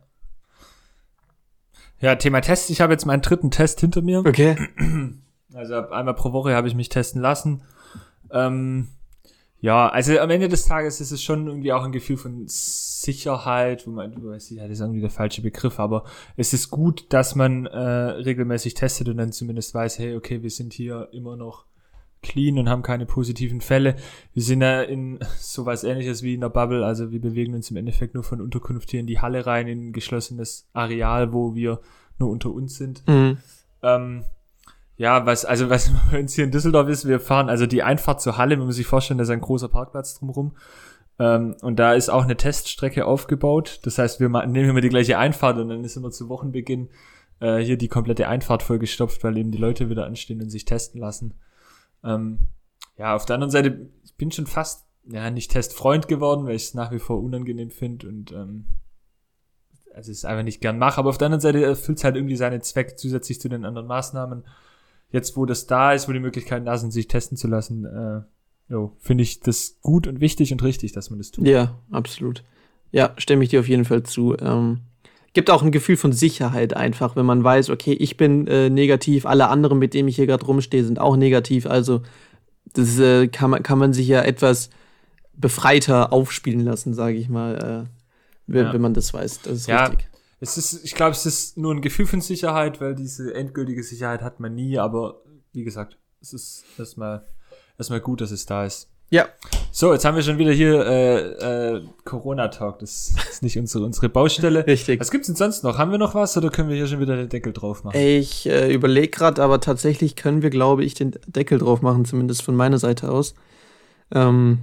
ja 2.00 2.16
Thema 2.16 2.40
Test. 2.40 2.70
Ich 2.70 2.80
habe 2.80 2.94
jetzt 2.94 3.06
meinen 3.06 3.22
dritten 3.22 3.52
Test 3.52 3.82
hinter 3.82 4.02
mir. 4.02 4.20
Okay. 4.20 4.56
Also 5.54 5.76
einmal 5.90 6.14
pro 6.14 6.32
Woche 6.34 6.56
habe 6.56 6.68
ich 6.68 6.76
mich 6.76 6.90
testen 6.90 7.22
lassen. 7.22 7.62
Ähm, 8.32 8.88
ja, 9.60 9.90
also 9.90 10.18
am 10.20 10.30
Ende 10.30 10.50
des 10.50 10.66
Tages 10.66 11.02
ist 11.02 11.12
es 11.12 11.24
schon 11.24 11.48
irgendwie 11.48 11.74
auch 11.74 11.84
ein 11.84 11.92
Gefühl 11.92 12.18
von 12.18 12.44
Sicherheit, 12.46 13.88
wo 13.88 13.92
man, 13.92 14.14
du 14.14 14.30
weißt, 14.30 14.52
ja, 14.52 14.64
das 14.64 14.74
ist 14.74 14.82
irgendwie 14.82 15.02
der 15.02 15.10
falsche 15.10 15.42
Begriff, 15.42 15.80
aber 15.80 16.04
es 16.36 16.54
ist 16.54 16.70
gut, 16.70 17.08
dass 17.10 17.34
man 17.34 17.66
äh, 17.66 17.80
regelmäßig 17.80 18.76
testet 18.76 19.10
und 19.10 19.18
dann 19.18 19.32
zumindest 19.32 19.74
weiß, 19.74 19.98
hey, 19.98 20.16
okay, 20.16 20.44
wir 20.44 20.52
sind 20.52 20.74
hier 20.74 21.10
immer 21.12 21.36
noch 21.36 21.66
clean 22.22 22.60
und 22.60 22.70
haben 22.70 22.84
keine 22.84 23.06
positiven 23.06 23.62
Fälle. 23.62 23.96
Wir 24.34 24.44
sind 24.44 24.62
ja 24.62 24.84
in 24.84 25.20
sowas 25.40 25.84
ähnliches 25.84 26.22
wie 26.22 26.36
in 26.36 26.42
der 26.42 26.50
Bubble, 26.50 26.86
also 26.86 27.12
wir 27.12 27.22
bewegen 27.22 27.56
uns 27.56 27.72
im 27.72 27.78
Endeffekt 27.78 28.14
nur 28.14 28.24
von 28.24 28.42
Unterkunft 28.42 28.92
hier 28.92 29.00
in 29.00 29.08
die 29.08 29.20
Halle 29.20 29.48
rein, 29.48 29.68
in 29.68 29.90
ein 29.90 29.94
geschlossenes 29.94 30.70
Areal, 30.74 31.34
wo 31.34 31.56
wir 31.56 31.82
nur 32.20 32.30
unter 32.30 32.52
uns 32.52 32.76
sind. 32.76 33.08
Mhm. 33.08 33.38
Ähm, 33.82 34.24
ja, 34.98 35.26
was, 35.26 35.46
also 35.46 35.70
was 35.70 35.92
bei 36.12 36.20
uns 36.20 36.34
hier 36.34 36.44
in 36.44 36.52
Düsseldorf 36.52 36.90
ist, 36.90 37.08
wir 37.08 37.20
fahren, 37.20 37.50
also 37.50 37.66
die 37.66 37.84
Einfahrt 37.84 38.22
zur 38.22 38.38
Halle, 38.38 38.58
man 38.58 38.66
muss 38.66 38.76
sich 38.76 38.88
vorstellen, 38.88 39.18
da 39.18 39.24
ist 39.24 39.30
ein 39.30 39.42
großer 39.42 39.70
Parkplatz 39.70 40.16
drumherum. 40.16 40.56
Ähm, 41.20 41.56
und 41.62 41.78
da 41.78 41.94
ist 41.94 42.10
auch 42.10 42.24
eine 42.24 42.38
Teststrecke 42.38 43.06
aufgebaut. 43.06 43.80
Das 43.84 43.98
heißt, 43.98 44.20
wir 44.20 44.30
nehmen 44.30 44.70
immer 44.70 44.82
die 44.82 44.90
gleiche 44.90 45.18
Einfahrt 45.18 45.58
und 45.58 45.70
dann 45.70 45.84
ist 45.84 45.96
immer 45.96 46.12
zu 46.12 46.30
Wochenbeginn 46.30 46.90
äh, 47.40 47.58
hier 47.58 47.78
die 47.78 47.88
komplette 47.88 48.28
Einfahrt 48.28 48.64
vollgestopft, 48.64 49.24
weil 49.24 49.38
eben 49.38 49.52
die 49.52 49.58
Leute 49.58 49.90
wieder 49.90 50.06
anstehen 50.06 50.42
und 50.42 50.50
sich 50.50 50.66
testen 50.66 51.00
lassen. 51.00 51.36
Ähm, 52.04 52.40
ja, 52.98 53.16
auf 53.16 53.26
der 53.26 53.36
anderen 53.36 53.52
Seite, 53.52 53.90
ich 54.04 54.16
bin 54.16 54.32
schon 54.32 54.48
fast, 54.48 54.88
ja, 55.10 55.30
nicht 55.30 55.52
Testfreund 55.52 56.08
geworden, 56.08 56.46
weil 56.46 56.56
ich 56.56 56.66
es 56.66 56.74
nach 56.74 56.92
wie 56.92 57.00
vor 57.00 57.22
unangenehm 57.22 57.70
finde 57.70 58.08
und 58.10 58.32
ähm, 58.32 58.66
also 59.94 60.12
es 60.12 60.26
einfach 60.26 60.44
nicht 60.44 60.62
gern 60.62 60.78
mache. 60.78 61.00
Aber 61.00 61.10
auf 61.10 61.18
der 61.18 61.28
anderen 61.28 61.42
Seite 61.42 61.64
erfüllt 61.64 61.98
es 61.98 62.04
halt 62.04 62.16
irgendwie 62.16 62.36
seinen 62.36 62.62
Zweck 62.62 63.00
zusätzlich 63.00 63.42
zu 63.42 63.50
den 63.50 63.66
anderen 63.66 63.88
Maßnahmen. 63.88 64.44
Jetzt, 65.12 65.38
wo 65.38 65.46
das 65.46 65.68
da 65.68 65.94
ist, 65.94 66.08
wo 66.08 66.12
die 66.12 66.20
Möglichkeiten 66.20 66.66
da 66.66 66.78
sind, 66.78 66.92
sich 66.92 67.08
testen 67.08 67.38
zu 67.38 67.48
lassen, 67.48 67.86
äh, 67.86 68.22
finde 69.00 69.24
ich 69.24 69.40
das 69.40 69.78
gut 69.82 70.08
und 70.08 70.20
wichtig 70.20 70.52
und 70.52 70.62
richtig, 70.64 70.92
dass 70.92 71.10
man 71.10 71.20
das 71.20 71.32
tut. 71.32 71.48
Ja, 71.48 71.80
absolut. 71.92 72.44
Ja, 72.92 73.14
stimme 73.18 73.44
ich 73.44 73.50
dir 73.50 73.62
auf 73.62 73.70
jeden 73.70 73.86
Fall 73.86 74.04
zu. 74.04 74.36
Ähm, 74.38 74.82
gibt 75.34 75.50
auch 75.50 75.64
ein 75.64 75.72
Gefühl 75.72 75.98
von 75.98 76.12
Sicherheit 76.12 76.76
einfach, 76.76 77.16
wenn 77.16 77.26
man 77.26 77.44
weiß, 77.44 77.70
okay, 77.70 77.94
ich 77.94 78.18
bin 78.18 78.48
äh, 78.48 78.70
negativ, 78.70 79.26
alle 79.26 79.48
anderen, 79.50 79.80
mit 79.80 79.94
denen 79.94 80.10
ich 80.10 80.16
hier 80.16 80.28
gerade 80.28 80.46
rumstehe, 80.46 80.84
sind 80.84 81.00
auch 81.00 81.16
negativ. 81.16 81.66
Also 81.66 82.02
das 82.74 83.00
äh, 83.00 83.28
kann, 83.28 83.52
man, 83.52 83.64
kann 83.64 83.80
man 83.80 83.94
sich 83.94 84.08
ja 84.08 84.22
etwas 84.24 84.70
befreiter 85.36 86.12
aufspielen 86.12 86.62
lassen, 86.62 86.94
sage 86.94 87.18
ich 87.18 87.30
mal, 87.30 87.56
äh, 87.88 87.90
wenn, 88.48 88.66
ja. 88.66 88.74
wenn, 88.74 88.82
man 88.82 88.94
das 88.94 89.14
weiß. 89.14 89.42
Das 89.44 89.54
ist 89.54 89.68
ja. 89.68 89.86
richtig. 89.86 90.08
Es 90.40 90.58
ist, 90.58 90.86
ich 90.86 90.94
glaube, 90.94 91.12
es 91.12 91.26
ist 91.26 91.58
nur 91.58 91.74
ein 91.74 91.82
Gefühl 91.82 92.06
von 92.06 92.22
Sicherheit, 92.22 92.80
weil 92.80 92.94
diese 92.94 93.34
endgültige 93.34 93.84
Sicherheit 93.84 94.22
hat 94.22 94.40
man 94.40 94.54
nie, 94.54 94.78
aber 94.78 95.22
wie 95.54 95.64
gesagt, 95.64 95.98
es 96.22 96.34
ist 96.34 96.64
erstmal, 96.78 97.26
erstmal 97.78 98.02
gut, 98.02 98.22
dass 98.22 98.32
es 98.32 98.46
da 98.46 98.66
ist. 98.66 98.90
Ja. 99.10 99.28
So, 99.72 99.94
jetzt 99.94 100.04
haben 100.06 100.16
wir 100.16 100.22
schon 100.22 100.38
wieder 100.38 100.52
hier 100.52 100.86
äh, 100.86 101.76
äh, 101.76 101.82
Corona-Talk. 102.04 102.80
Das 102.80 103.14
ist 103.30 103.42
nicht 103.42 103.58
unsere, 103.58 103.86
unsere 103.86 104.10
Baustelle. 104.10 104.68
Richtig. 104.68 105.00
Was 105.00 105.12
gibt's 105.12 105.28
denn 105.28 105.36
sonst 105.36 105.64
noch? 105.64 105.78
Haben 105.78 105.92
wir 105.92 105.98
noch 105.98 106.14
was 106.14 106.36
oder 106.36 106.50
können 106.50 106.70
wir 106.70 106.76
hier 106.76 106.88
schon 106.88 107.00
wieder 107.00 107.16
den 107.16 107.30
Deckel 107.30 107.54
drauf 107.54 107.84
machen? 107.84 107.98
Ich 107.98 108.48
äh, 108.48 108.74
überlege 108.74 109.10
gerade, 109.10 109.42
aber 109.42 109.62
tatsächlich 109.62 110.16
können 110.16 110.42
wir, 110.42 110.50
glaube 110.50 110.84
ich, 110.84 110.94
den 110.94 111.16
Deckel 111.28 111.58
drauf 111.58 111.82
machen, 111.82 112.06
zumindest 112.06 112.42
von 112.42 112.56
meiner 112.56 112.80
Seite 112.80 113.10
aus. 113.10 113.34
Ähm, 114.12 114.60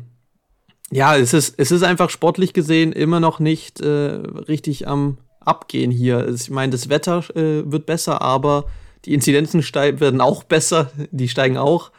ja, 0.90 1.16
es 1.16 1.32
ist, 1.32 1.54
es 1.58 1.70
ist 1.70 1.82
einfach 1.82 2.10
sportlich 2.10 2.52
gesehen 2.52 2.92
immer 2.92 3.20
noch 3.20 3.40
nicht 3.40 3.80
äh, 3.80 3.88
richtig 3.88 4.86
am 4.86 5.18
Abgehen 5.44 5.90
hier. 5.90 6.28
Ich 6.28 6.50
meine, 6.50 6.72
das 6.72 6.88
Wetter 6.88 7.24
äh, 7.36 7.70
wird 7.70 7.86
besser, 7.86 8.22
aber 8.22 8.66
die 9.04 9.14
Inzidenzen 9.14 9.62
werden 9.62 10.20
auch 10.20 10.42
besser. 10.44 10.90
Die 11.10 11.28
steigen 11.28 11.56
auch 11.56 11.90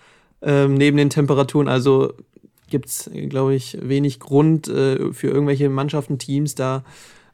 ähm, 0.41 0.75
neben 0.75 0.97
den 0.97 1.10
Temperaturen. 1.10 1.67
Also 1.67 2.13
gibt 2.69 2.89
es, 2.89 3.10
glaube 3.29 3.55
ich, 3.55 3.77
wenig 3.81 4.19
Grund 4.19 4.67
äh, 4.67 5.13
für 5.13 5.27
irgendwelche 5.27 5.69
Mannschaften, 5.69 6.17
Teams 6.17 6.55
da 6.55 6.84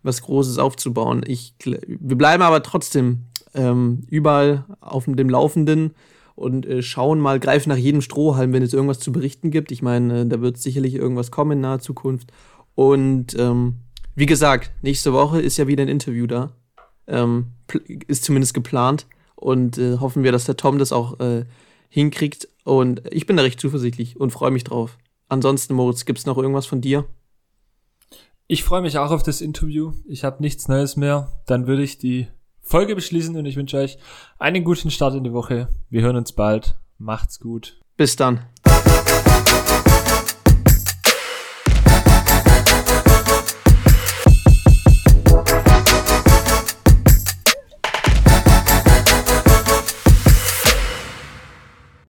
was 0.04 0.22
Großes 0.24 0.58
aufzubauen. 0.58 1.24
Ich, 1.26 1.54
wir 1.64 2.18
bleiben 2.18 2.44
aber 2.44 2.64
trotzdem 2.64 3.26
ähm, 3.54 4.04
überall 4.10 4.66
auf 4.80 5.06
dem 5.06 5.30
Laufenden 5.30 5.94
und 6.36 6.66
äh, 6.66 6.82
schauen 6.82 7.20
mal, 7.20 7.40
greifen 7.40 7.70
nach 7.70 7.78
jedem 7.78 8.02
Strohhalm, 8.02 8.54
wenn 8.54 8.64
es 8.64 8.74
irgendwas 8.74 9.00
zu 9.00 9.12
berichten 9.12 9.52
gibt. 9.52 9.72
Ich 9.72 9.82
meine, 9.82 10.22
äh, 10.22 10.26
da 10.26 10.42
wird 10.42 10.58
sicherlich 10.58 10.96
irgendwas 10.96 11.32
kommen 11.32 11.52
in 11.52 11.62
naher 11.62 11.80
Zukunft. 11.80 12.32
Und 12.74 13.36
ähm, 13.38 13.76
wie 14.16 14.26
gesagt, 14.26 14.72
nächste 14.82 15.14
Woche 15.14 15.42
ist 15.42 15.58
ja 15.58 15.68
wieder 15.68 15.84
ein 15.84 15.90
Interview 15.90 16.28
da. 16.28 16.52
Ähm, 17.08 17.54
ist 18.08 18.24
zumindest 18.24 18.54
geplant. 18.54 19.08
Und 19.36 19.78
äh, 19.78 19.98
hoffen 19.98 20.24
wir, 20.24 20.32
dass 20.32 20.46
der 20.46 20.58
Tom 20.58 20.78
das 20.78 20.92
auch 20.92 21.20
äh, 21.20 21.46
hinkriegt. 21.90 22.48
Und 22.64 23.02
ich 23.12 23.26
bin 23.26 23.38
da 23.38 23.44
recht 23.44 23.60
zuversichtlich 23.60 24.20
und 24.20 24.32
freue 24.32 24.52
mich 24.52 24.64
drauf. 24.64 24.98
Ansonsten, 25.30 25.74
Moritz, 25.74 26.06
gibt 26.06 26.20
es 26.20 26.26
noch 26.26 26.38
irgendwas 26.38 26.66
von 26.66 26.82
dir? 26.82 27.06
Ich 28.48 28.64
freue 28.64 28.82
mich 28.82 28.98
auch 28.98 29.12
auf 29.12 29.24
das 29.24 29.40
Interview. 29.40 29.94
Ich 30.06 30.24
habe 30.24 30.42
nichts 30.42 30.68
Neues 30.68 30.98
mehr. 30.98 31.32
Dann 31.48 31.68
würde 31.68 31.84
ich 31.84 31.98
die 31.98 32.28
Folge 32.62 32.96
beschließen 32.96 33.36
und 33.38 33.46
ich 33.46 33.56
wünsche 33.56 33.78
euch 33.78 33.98
einen 34.40 34.64
guten 34.64 34.92
Start 34.92 35.16
in 35.16 35.24
die 35.24 35.34
Woche. 35.34 35.70
Wir 35.90 36.02
hören 36.02 36.18
uns 36.18 36.34
bald. 36.34 36.76
Macht's 36.98 37.40
gut. 37.40 37.80
Bis 37.98 38.16
dann. 38.16 38.42